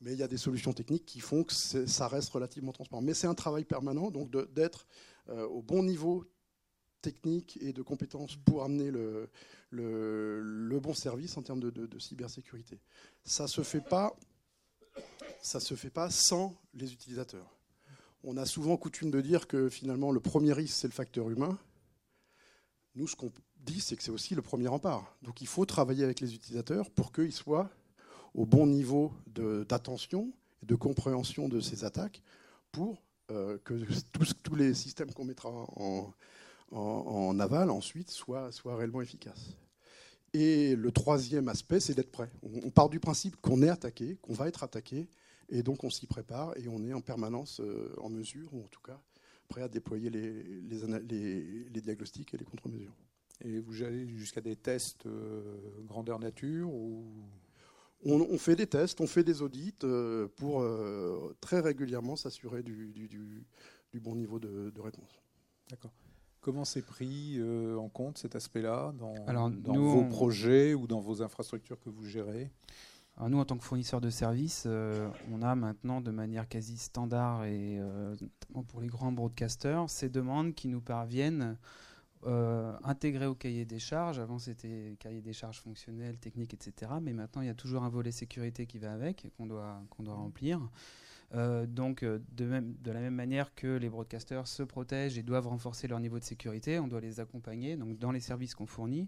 [0.01, 3.01] Mais il y a des solutions techniques qui font que ça reste relativement transparent.
[3.01, 4.85] Mais c'est un travail permanent, donc d'être
[5.29, 6.25] euh, au bon niveau
[7.01, 12.79] technique et de compétences pour amener le, bon service en termes de, cybersécurité.
[13.23, 14.15] Ça se fait pas,
[15.41, 17.55] se fait pas sans les utilisateurs.
[18.23, 21.59] On a souvent coutume de dire que finalement le premier risque c'est le facteur humain.
[22.95, 23.31] Nous, ce qu'on
[23.63, 25.15] dit, c'est que c'est aussi le premier rempart.
[25.21, 27.69] Donc il faut travailler avec les utilisateurs pour qu'ils soient
[28.33, 32.21] au bon niveau d'attention et de compréhension de ces attaques
[32.71, 33.01] pour
[33.31, 33.73] euh, que
[34.11, 36.11] tous, les systèmes qu'on mettra en,
[36.71, 39.55] en, aval ensuite soient, soient réellement efficaces.
[40.33, 42.29] Et le troisième aspect, c'est d'être prêt.
[42.41, 45.07] On, part du principe qu'on est attaqué, qu'on va être attaqué,
[45.49, 48.67] et donc on s'y prépare et on est en permanence euh, en mesure, ou en
[48.67, 48.99] tout cas
[49.47, 52.93] prêt à déployer les, les, les diagnostics et les contre-mesures.
[53.43, 55.41] Et vous allez jusqu'à des tests euh,
[55.85, 57.03] grandeur nature ou...
[58.05, 62.87] on, fait des tests, on fait des audits euh, pour euh, très régulièrement s'assurer du,
[62.93, 65.21] du, bon niveau de, réponse.
[65.69, 65.91] D'accord.
[66.39, 67.39] Comment c'est pris
[67.77, 72.51] en compte cet aspect-là dans, dans vos projets ou dans vos infrastructures que vous gérez?
[73.15, 74.67] Alors nous, en tant que fournisseur de services,
[75.31, 80.53] on a maintenant de manière quasi standard et notamment pour les grands broadcasters, ces demandes
[80.53, 81.57] qui nous parviennent
[82.25, 84.19] euh, au cahier des charges.
[84.19, 86.91] Avant, c'était cahier des charges fonctionnels, techniques, etc.
[87.01, 90.03] Mais maintenant, il y a toujours un volet sécurité qui va avec, qu'on doit, qu'on
[90.03, 90.59] doit remplir.
[91.33, 95.87] Euh, donc, euh, de, la même manière que les broadcasters se protègent et doivent renforcer
[95.87, 99.07] leur niveau de sécurité, on doit les accompagner donc, dans les services qu'on fournit.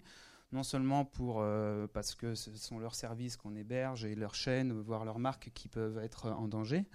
[0.51, 1.43] Non seulement pour,
[1.91, 5.67] parce que ce sont leurs services qu'on héberge et leurs chaînes, voire leurs marques qui
[5.67, 6.85] peuvent être en danger,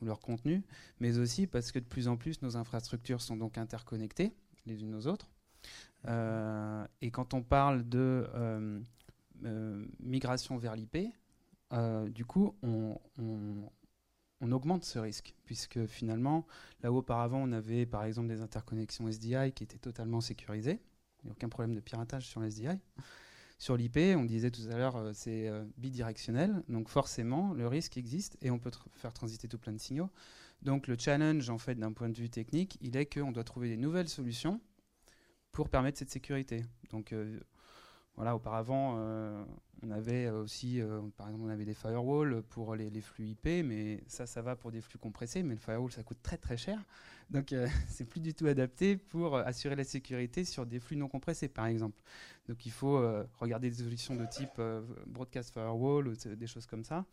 [0.00, 0.62] ou leur contenu,
[1.00, 4.32] mais aussi parce que de plus en plus nos infrastructures sont donc interconnectées
[4.66, 5.33] les unes aux autres.
[6.06, 8.80] Euh, et quand on parle de euh,
[9.44, 10.98] euh, migration vers l'IP,
[12.08, 13.00] du coup, on,
[14.52, 16.46] augmente ce risque, puisque finalement,
[16.82, 20.78] là où auparavant on avait par exemple des interconnexions SDI qui étaient totalement sécurisées,
[21.22, 22.78] il n'y a aucun problème de piratage sur SDI.
[23.58, 28.52] Sur l'IP, on disait tout à l'heure, c'est bidirectionnel, donc forcément, le risque existe et
[28.52, 30.10] on peut faire transiter tout plein de signaux.
[30.62, 33.68] Donc le challenge, en fait, d'un point de vue technique, il est qu'on doit trouver
[33.68, 34.60] des nouvelles solutions
[35.54, 36.64] pour permettre cette sécurité.
[36.90, 37.40] Donc euh,
[38.16, 39.42] voilà, auparavant, euh,
[39.82, 44.02] on avait aussi, euh, par exemple, on avait des firewalls pour les, flux IP, mais
[44.08, 46.84] ça, ça va pour des flux compressés, mais le firewall, ça coûte très très cher.
[47.30, 47.54] Donc
[47.88, 51.66] c'est plus du tout adapté pour assurer la sécurité sur des flux non compressés, par
[51.66, 51.98] exemple.
[52.48, 53.00] Donc il faut
[53.38, 54.60] regarder des solutions de type
[55.06, 57.06] broadcast firewall ou des choses comme ça.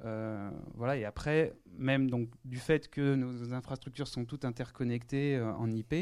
[0.00, 5.94] voilà, et après, même donc, du fait que nos infrastructures sont toutes interconnectées en IP,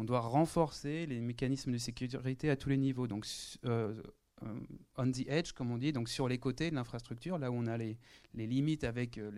[0.00, 3.06] on doit renforcer les mécanismes de sécurité à tous les niveaux.
[3.06, 3.26] Donc,
[3.66, 4.02] euh,
[4.42, 4.60] euh,
[4.96, 7.66] on the edge, comme on dit, donc sur les côtés de l'infrastructure, là où on
[7.66, 7.98] a les,
[8.34, 9.30] limites avec euh,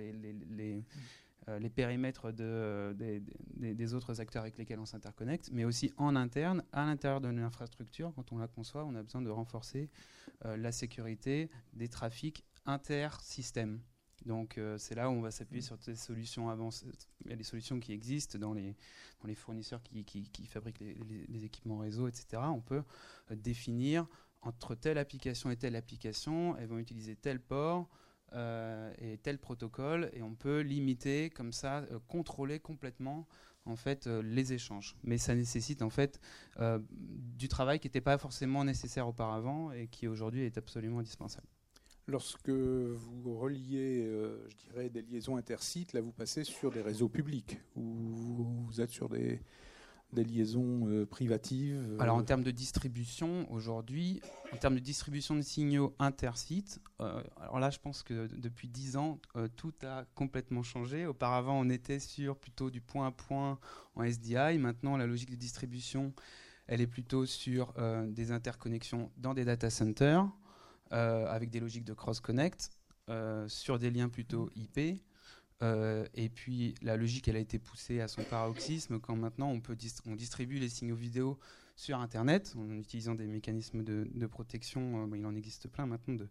[1.59, 2.95] les, périmètres de,
[3.57, 8.13] des, autres acteurs avec lesquels on s'interconnecte, mais aussi en interne, à l'intérieur de l'infrastructure,
[8.15, 9.91] quand on la conçoit, on a besoin de renforcer
[10.45, 13.81] la sécurité des trafics inter-systèmes.
[14.27, 15.65] Donc euh, c'est là où on va s'appuyer mm.
[15.65, 16.87] sur des solutions avancées.
[17.25, 18.77] Il y a des solutions qui existent dans les,
[19.21, 22.43] dans les fournisseurs qui, qui, fabriquent les, équipements réseau, etc.
[22.45, 22.83] On peut
[23.31, 24.07] euh, définir
[24.43, 27.89] entre telle application et telle application, elles vont utiliser tel port,
[28.99, 33.29] et tel protocole, et on peut limiter comme ça, contrôler complètement
[33.67, 34.97] en fait les échanges.
[35.05, 36.19] Mais ça nécessite en fait
[36.99, 41.47] du travail qui n'était pas forcément nécessaire auparavant et qui aujourd'hui est absolument indispensable.
[42.09, 44.05] Lorsque vous reliez,
[44.49, 48.91] je dirais, des liaisons intersites, là vous passez sur des réseaux publics ou vous êtes
[48.91, 49.41] sur des,
[50.13, 54.21] des liaisons euh, privatives euh, Alors en termes de distribution, aujourd'hui,
[54.53, 58.97] en termes de distribution de signaux intersites, euh, alors là je pense que depuis 10
[58.97, 59.19] ans,
[59.57, 61.07] tout a complètement changé.
[61.07, 63.59] Auparavant on était sur plutôt du point à point
[63.95, 64.59] en SDI.
[64.59, 66.13] Maintenant la logique de distribution,
[66.67, 67.75] elle est plutôt sur
[68.09, 70.29] des interconnexions dans des data centers,
[70.93, 72.71] avec des logiques de cross-connect,
[73.49, 75.03] sur des liens plutôt IP.
[75.63, 79.61] Euh, et puis la logique, elle a été poussée à son paroxysme quand maintenant on,
[79.61, 79.77] peut
[80.07, 81.39] on distribue les signaux vidéo
[81.77, 85.05] sur Internet en utilisant des mécanismes de, protection.
[85.05, 86.29] Euh, il en existe plein maintenant de,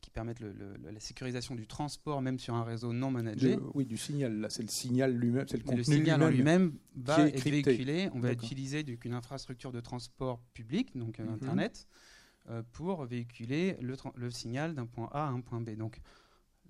[0.00, 3.58] qui permettent la sécurisation du transport même sur un réseau non managé.
[3.74, 4.40] oui, du signal.
[4.40, 8.08] Là, c'est le signal lui-même, c'est le contenu Le signal lui-même va être véhiculé.
[8.14, 11.34] On va utiliser une infrastructure de transport public, donc euh, mhm.
[11.34, 11.86] Internet,
[12.72, 15.76] pour véhiculer le, le signal d'un point A à un point B.
[15.76, 16.00] Donc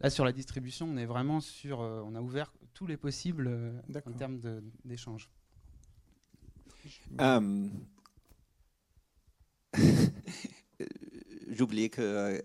[0.01, 1.83] Là, sur la distribution, on est vraiment sur.
[1.83, 4.41] Euh, on a ouvert tous les possibles euh, en termes
[4.85, 5.29] d'échange.
[7.21, 7.69] Euh,
[11.51, 12.43] J'oubliais que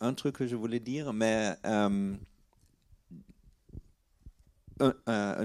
[0.00, 2.18] un truc que je voulais dire, mais une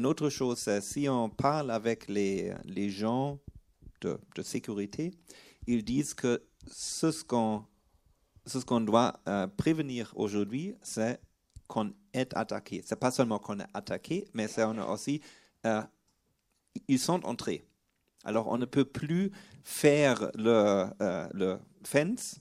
[0.05, 3.39] autre chose, c'est si on parle avec les, les gens
[4.01, 5.11] de, de sécurité,
[5.65, 7.65] ils disent que ce qu'on
[8.67, 9.13] qu'on doit
[9.57, 11.19] prévenir aujourd'hui, c'est
[11.67, 12.81] qu'on est attaqué.
[12.85, 15.21] C'est pas seulement qu'on est attaqué, mais c'est aussi
[15.65, 15.81] euh,
[16.87, 17.65] ils sont entrés.
[18.23, 19.31] Alors on ne peut plus
[19.63, 22.39] faire le, euh, le fence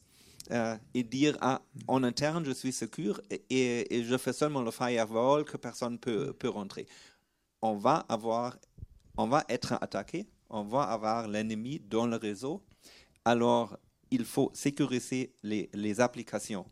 [0.50, 2.76] euh, et dire ah, en interne je suis
[3.30, 6.86] et, et, je fais seulement le firewall que personne peut, peut rentrer.
[7.62, 8.56] On va avoir,
[9.16, 12.62] on va être attaqué, on va avoir l'ennemi dans le réseau.
[13.24, 13.78] Alors
[14.12, 16.66] il faut sécuriser les, applications.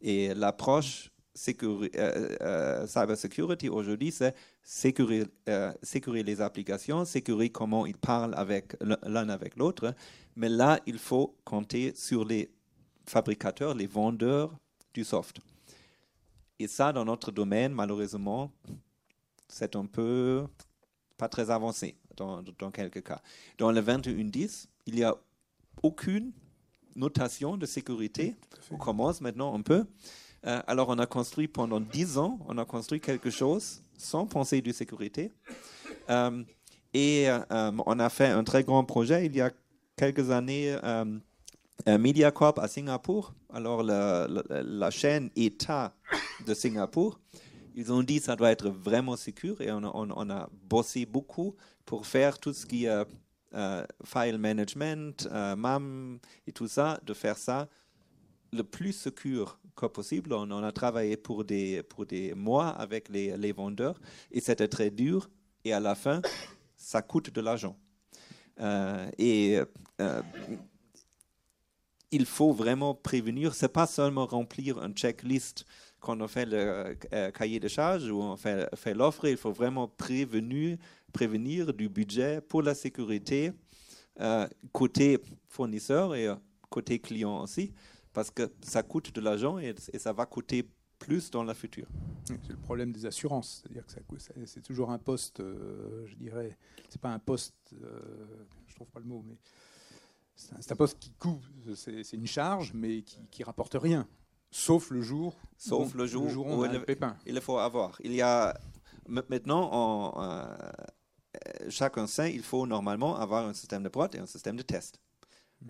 [0.00, 1.10] Et l'approche
[1.48, 1.88] euh,
[2.42, 5.72] euh, cyber security aujourd'hui, c'est sécuriser, euh,
[6.06, 8.36] les applications, sécuriser comment ils parlent
[9.04, 9.94] l'un avec l'autre.
[10.36, 12.50] Mais là, il faut compter sur les
[13.06, 14.54] fabricateurs, les vendeurs
[14.92, 15.40] du soft.
[16.58, 18.52] Et ça, dans notre domaine, malheureusement,
[19.48, 20.46] c'est un peu
[21.16, 23.22] pas très avancé dans quelques cas.
[23.56, 25.16] Dans le 2110, il n'y a
[25.82, 26.32] aucune
[26.96, 28.36] notation de sécurité.
[28.70, 29.84] On commence maintenant un peu.
[30.46, 34.60] Euh, alors, on a construit pendant dix ans, on a construit quelque chose sans penser
[34.60, 35.30] de sécurité.
[36.10, 36.42] Euh,
[36.94, 39.50] et euh, on a fait un très grand projet il y a
[39.96, 40.76] quelques années.
[41.84, 45.92] MediaCorp à Singapour, alors la, chaîne État
[46.46, 47.18] de Singapour,
[47.74, 51.56] ils ont dit que ça doit être vraiment sûr et on, on, a bossé beaucoup
[51.84, 53.04] pour faire tout ce qui est
[54.04, 57.68] file management, MAM et tout ça, de faire ça
[58.52, 60.32] le plus sûr que possible.
[60.32, 64.00] On, a travaillé pour des, pour des mois avec les, les vendeurs
[64.30, 65.30] et c'était très dur.
[65.64, 66.20] Et à la fin,
[66.76, 67.76] ça coûte de l'argent.
[68.60, 69.60] Euh, et
[70.00, 70.22] euh,
[72.10, 73.54] il faut vraiment prévenir.
[73.54, 75.64] C'est pas seulement remplir un checklist
[76.00, 79.26] quand on fait le euh, cahier de charges ou on fait, fait l'offre.
[79.26, 80.76] Il faut vraiment prévenir,
[81.12, 83.52] prévenir du budget pour la sécurité
[84.72, 86.28] côté fournisseur et
[86.68, 87.72] côté client aussi
[88.12, 91.86] parce que ça coûte de l'argent et, ça va coûter plus dans la future.
[92.24, 96.56] C'est le problème des assurances, c'est-à-dire que c'est toujours un poste, euh, je dirais,
[96.88, 99.36] c'est pas un poste, euh, je trouve pas le mot, mais
[100.36, 101.42] c'est un, poste qui coûte,
[101.74, 104.06] c'est une charge, mais qui, qui rapporte rien,
[104.50, 107.16] sauf le jour, sauf le jour, où, il, pépin.
[107.26, 107.98] il faut avoir.
[108.04, 108.56] Il y a
[109.08, 110.46] maintenant en,
[111.34, 114.62] euh, chaque enseigne, il faut normalement avoir un système de prod et un système de
[114.62, 115.00] test.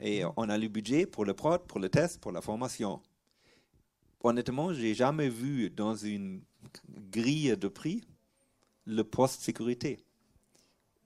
[0.01, 3.01] Et on a le budget pour le prod, pour le test, pour la formation.
[4.23, 6.43] Honnêtement, j'ai jamais vu dans une
[7.11, 8.03] grille de prix
[8.87, 10.05] le poste sécurité.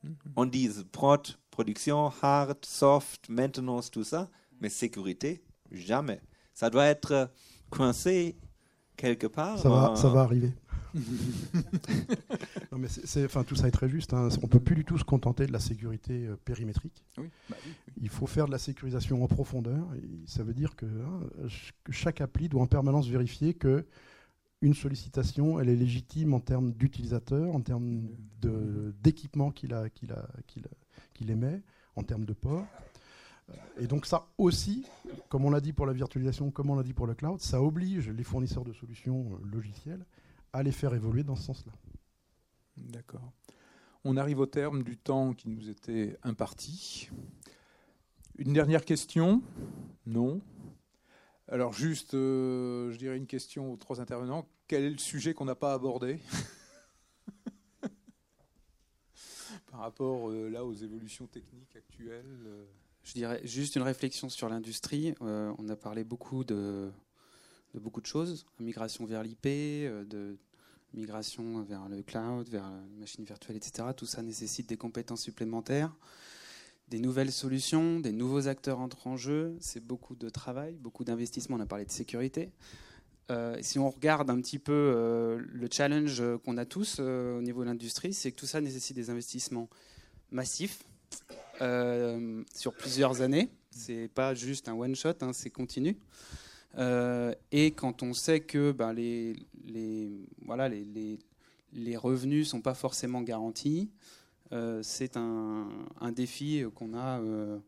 [0.04, 0.16] Mhm.
[0.36, 4.30] On dit prod, production, hard, soft, maintenance, tout ça,
[4.60, 5.42] mais sécurité,
[5.72, 6.20] jamais.
[6.54, 7.30] Ça doit être
[7.70, 8.36] coincé
[8.96, 9.58] quelque part.
[9.58, 10.52] Ça va, ça va arriver.
[12.72, 12.88] non, mais
[13.24, 14.12] enfin, tout ça est très juste.
[14.14, 14.28] Hein.
[14.42, 17.04] On ne peut plus du tout se contenter de la sécurité euh, périmétrique.
[17.16, 17.56] Bah
[18.00, 19.86] Il faut faire de la sécurisation en profondeur.
[19.94, 21.20] Et ça veut dire que, hein,
[21.84, 23.86] que, chaque appli doit en permanence vérifier que
[24.62, 28.08] une sollicitation, elle est légitime en termes d'utilisateur, en termes
[29.02, 30.66] d'équipement qu'il a, qu'il a, qu'il
[31.12, 31.62] qu'il émet,
[31.94, 32.64] en termes de port.
[33.78, 34.86] Et donc ça aussi,
[35.28, 37.62] comme on l'a dit pour la virtualisation, comme on l'a dit pour le cloud, ça
[37.62, 40.04] oblige les fournisseurs de solutions logicielles
[40.56, 41.72] à les faire évoluer dans ce sens-là.
[42.78, 43.30] D'accord.
[44.04, 47.10] On arrive au terme du temps qui nous était imparti.
[48.38, 49.42] Une dernière question?
[50.06, 50.40] Non
[51.48, 54.48] Alors juste, euh, je dirais une question aux trois intervenants.
[54.66, 56.20] Quel est le sujet qu'on n'a pas abordé
[59.70, 62.64] par rapport euh, là aux évolutions techniques actuelles euh?
[63.02, 65.14] Je dirais juste une réflexion sur l'industrie.
[65.20, 66.90] on a parlé beaucoup de,
[67.80, 70.36] beaucoup de choses, migration vers l'IP, de
[70.94, 73.88] migration vers le cloud, vers les machines virtuelles, etc.
[73.96, 75.92] Tout ça nécessite des compétences supplémentaires
[76.88, 79.56] des nouvelles solutions, des nouveaux acteurs entrent en jeu.
[79.60, 81.56] C'est beaucoup de travail, beaucoup d'investissement.
[81.56, 82.50] On a parlé de sécurité.
[83.30, 87.42] Euh, si on regarde un petit peu euh, le challenge qu'on a tous euh, au
[87.42, 89.68] niveau de l'industrie, c'est que tout ça nécessite des investissements
[90.30, 90.84] massifs
[91.58, 93.50] sur plusieurs années.
[93.70, 95.96] C'est pas juste un one shot, hein, c'est continu.
[96.76, 101.18] Et quand on sait que ben, les, les, voilà, les, les,
[101.72, 103.90] les revenus sont pas forcément garantis,
[104.52, 105.68] euh, c'est un,
[106.14, 107.20] défi qu'on a.
[107.20, 107.58] Euh,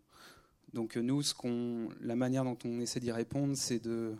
[0.72, 4.14] donc nous, ce qu'on, la manière dont on essaie d'y répondre, c'est de,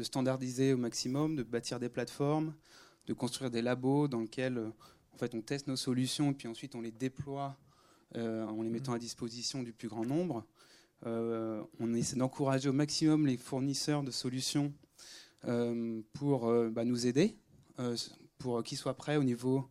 [0.00, 2.54] standardiser au maximum, de bâtir des plateformes,
[3.06, 6.74] de construire des labos dans lesquels en fait, on teste nos solutions et puis ensuite
[6.74, 7.56] on les déploie
[8.16, 10.44] euh, en les mettant à disposition du plus grand nombre.
[11.04, 14.72] On essaie d'encourager au maximum les fournisseurs de solutions
[16.12, 17.36] pour bah, nous aider,
[18.38, 19.68] pour qu'ils soient prêts au niveau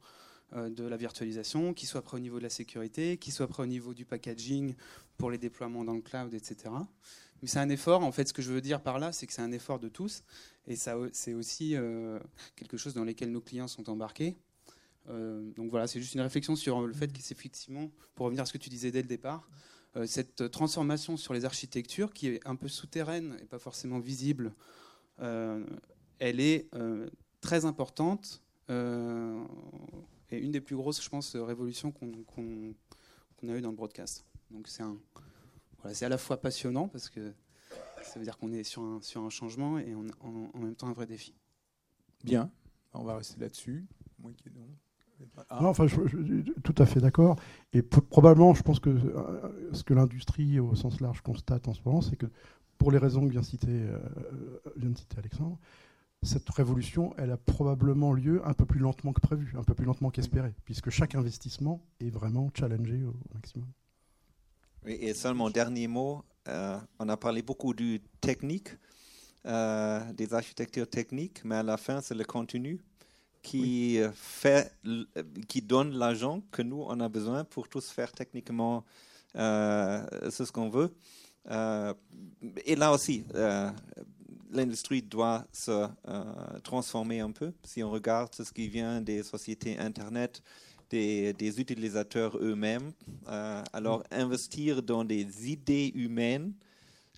[0.56, 3.64] euh, de la virtualisation, qui soit prêt au niveau de la sécurité, qui soit prêt
[3.64, 4.76] au niveau du packaging
[5.18, 6.70] pour les déploiements dans le cloud, etc.
[7.42, 9.34] Mais c'est un effort, en fait, ce que je veux dire par là, c'est que
[9.34, 10.24] c'est un effort de tous,
[10.68, 12.20] et c'est aussi euh,
[12.56, 14.38] quelque chose dans lequel nos clients sont embarqués.
[15.10, 18.44] Euh, donc voilà, c'est juste une réflexion sur le fait que c'est effectivement, pour revenir
[18.44, 19.50] à ce que tu disais dès le départ,
[20.06, 24.54] cette transformation sur les architectures qui est un peu souterraine et pas forcément visible,
[25.20, 26.70] elle est
[27.42, 32.74] très importante et une des plus grosses, je pense, révolutions qu'on
[33.48, 34.26] a eues dans le broadcast.
[34.52, 37.34] Donc c'est à la fois passionnant parce que
[38.04, 41.34] ça veut dire qu'on est sur un, changement et en, même temps un vrai défi.
[42.24, 42.52] Bien,
[42.94, 43.86] on va rester là-dessus.
[45.50, 45.60] Ah.
[45.62, 47.38] Non, enfin, je, suis tout à fait d'accord.
[47.74, 51.82] Et probablement, je pense que euh, ce que l'industrie, au sens large, constate en ce
[51.86, 52.28] moment, c'est que
[52.78, 54.00] pour les raisons que vient, citer, euh,
[54.76, 55.58] vient de citer Alexandre,
[56.22, 59.86] cette révolution, elle a probablement lieu un peu plus lentement que prévu, un peu plus
[59.86, 63.68] lentement qu'espéré, puisque chaque investissement est vraiment challengé au maximum.
[64.86, 68.70] et seulement dernier mot, euh, on a parlé beaucoup du technique,
[69.46, 72.82] euh, des architectures techniques, mais à la fin, c'est le contenu
[73.44, 74.74] qui, fait,
[75.48, 78.84] qui donne l'argent que nous, on a besoin pour tous faire techniquement
[79.36, 80.92] euh, ce qu'on veut.
[82.66, 83.24] et là aussi,
[84.54, 86.24] l'industrie doit se euh,
[86.64, 87.52] transformer un peu.
[87.64, 90.42] Si on regarde ce qui vient des sociétés Internet,
[90.90, 92.92] des, utilisateurs eux-mêmes,
[93.28, 96.54] euh, alors investir dans des idées humaines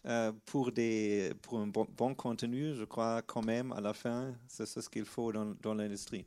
[0.06, 4.66] euh, pour, des, pour un bon, contenu, je crois quand même, à la fin, c'est
[4.66, 6.26] ce qu'il faut dans, dans l'industrie.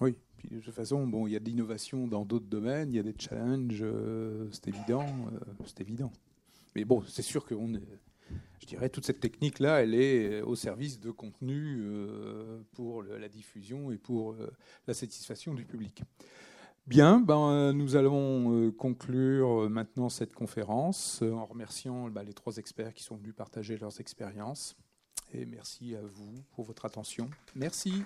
[0.00, 0.16] Oui,
[0.50, 3.02] de toute façon, bon, il y a de l'innovation dans d'autres domaines, il y a
[3.02, 3.84] des challenges,
[4.52, 5.06] c'est évident,
[5.66, 6.12] c'est évident.
[6.74, 8.00] Mais bon, c'est sûr qu'on est
[8.60, 13.90] je dirais, toute cette technique-là, elle est au service de contenu euh, pour la diffusion
[13.90, 14.52] et pour euh,
[14.86, 16.02] la satisfaction du public.
[16.86, 22.32] Bien, ben, euh, nous allons euh, conclure euh, maintenant cette conférence en remerciant bah, les
[22.32, 24.76] trois experts qui sont venus partager leurs expériences.
[25.32, 27.30] Et merci à vous pour votre attention.
[27.54, 28.02] Merci.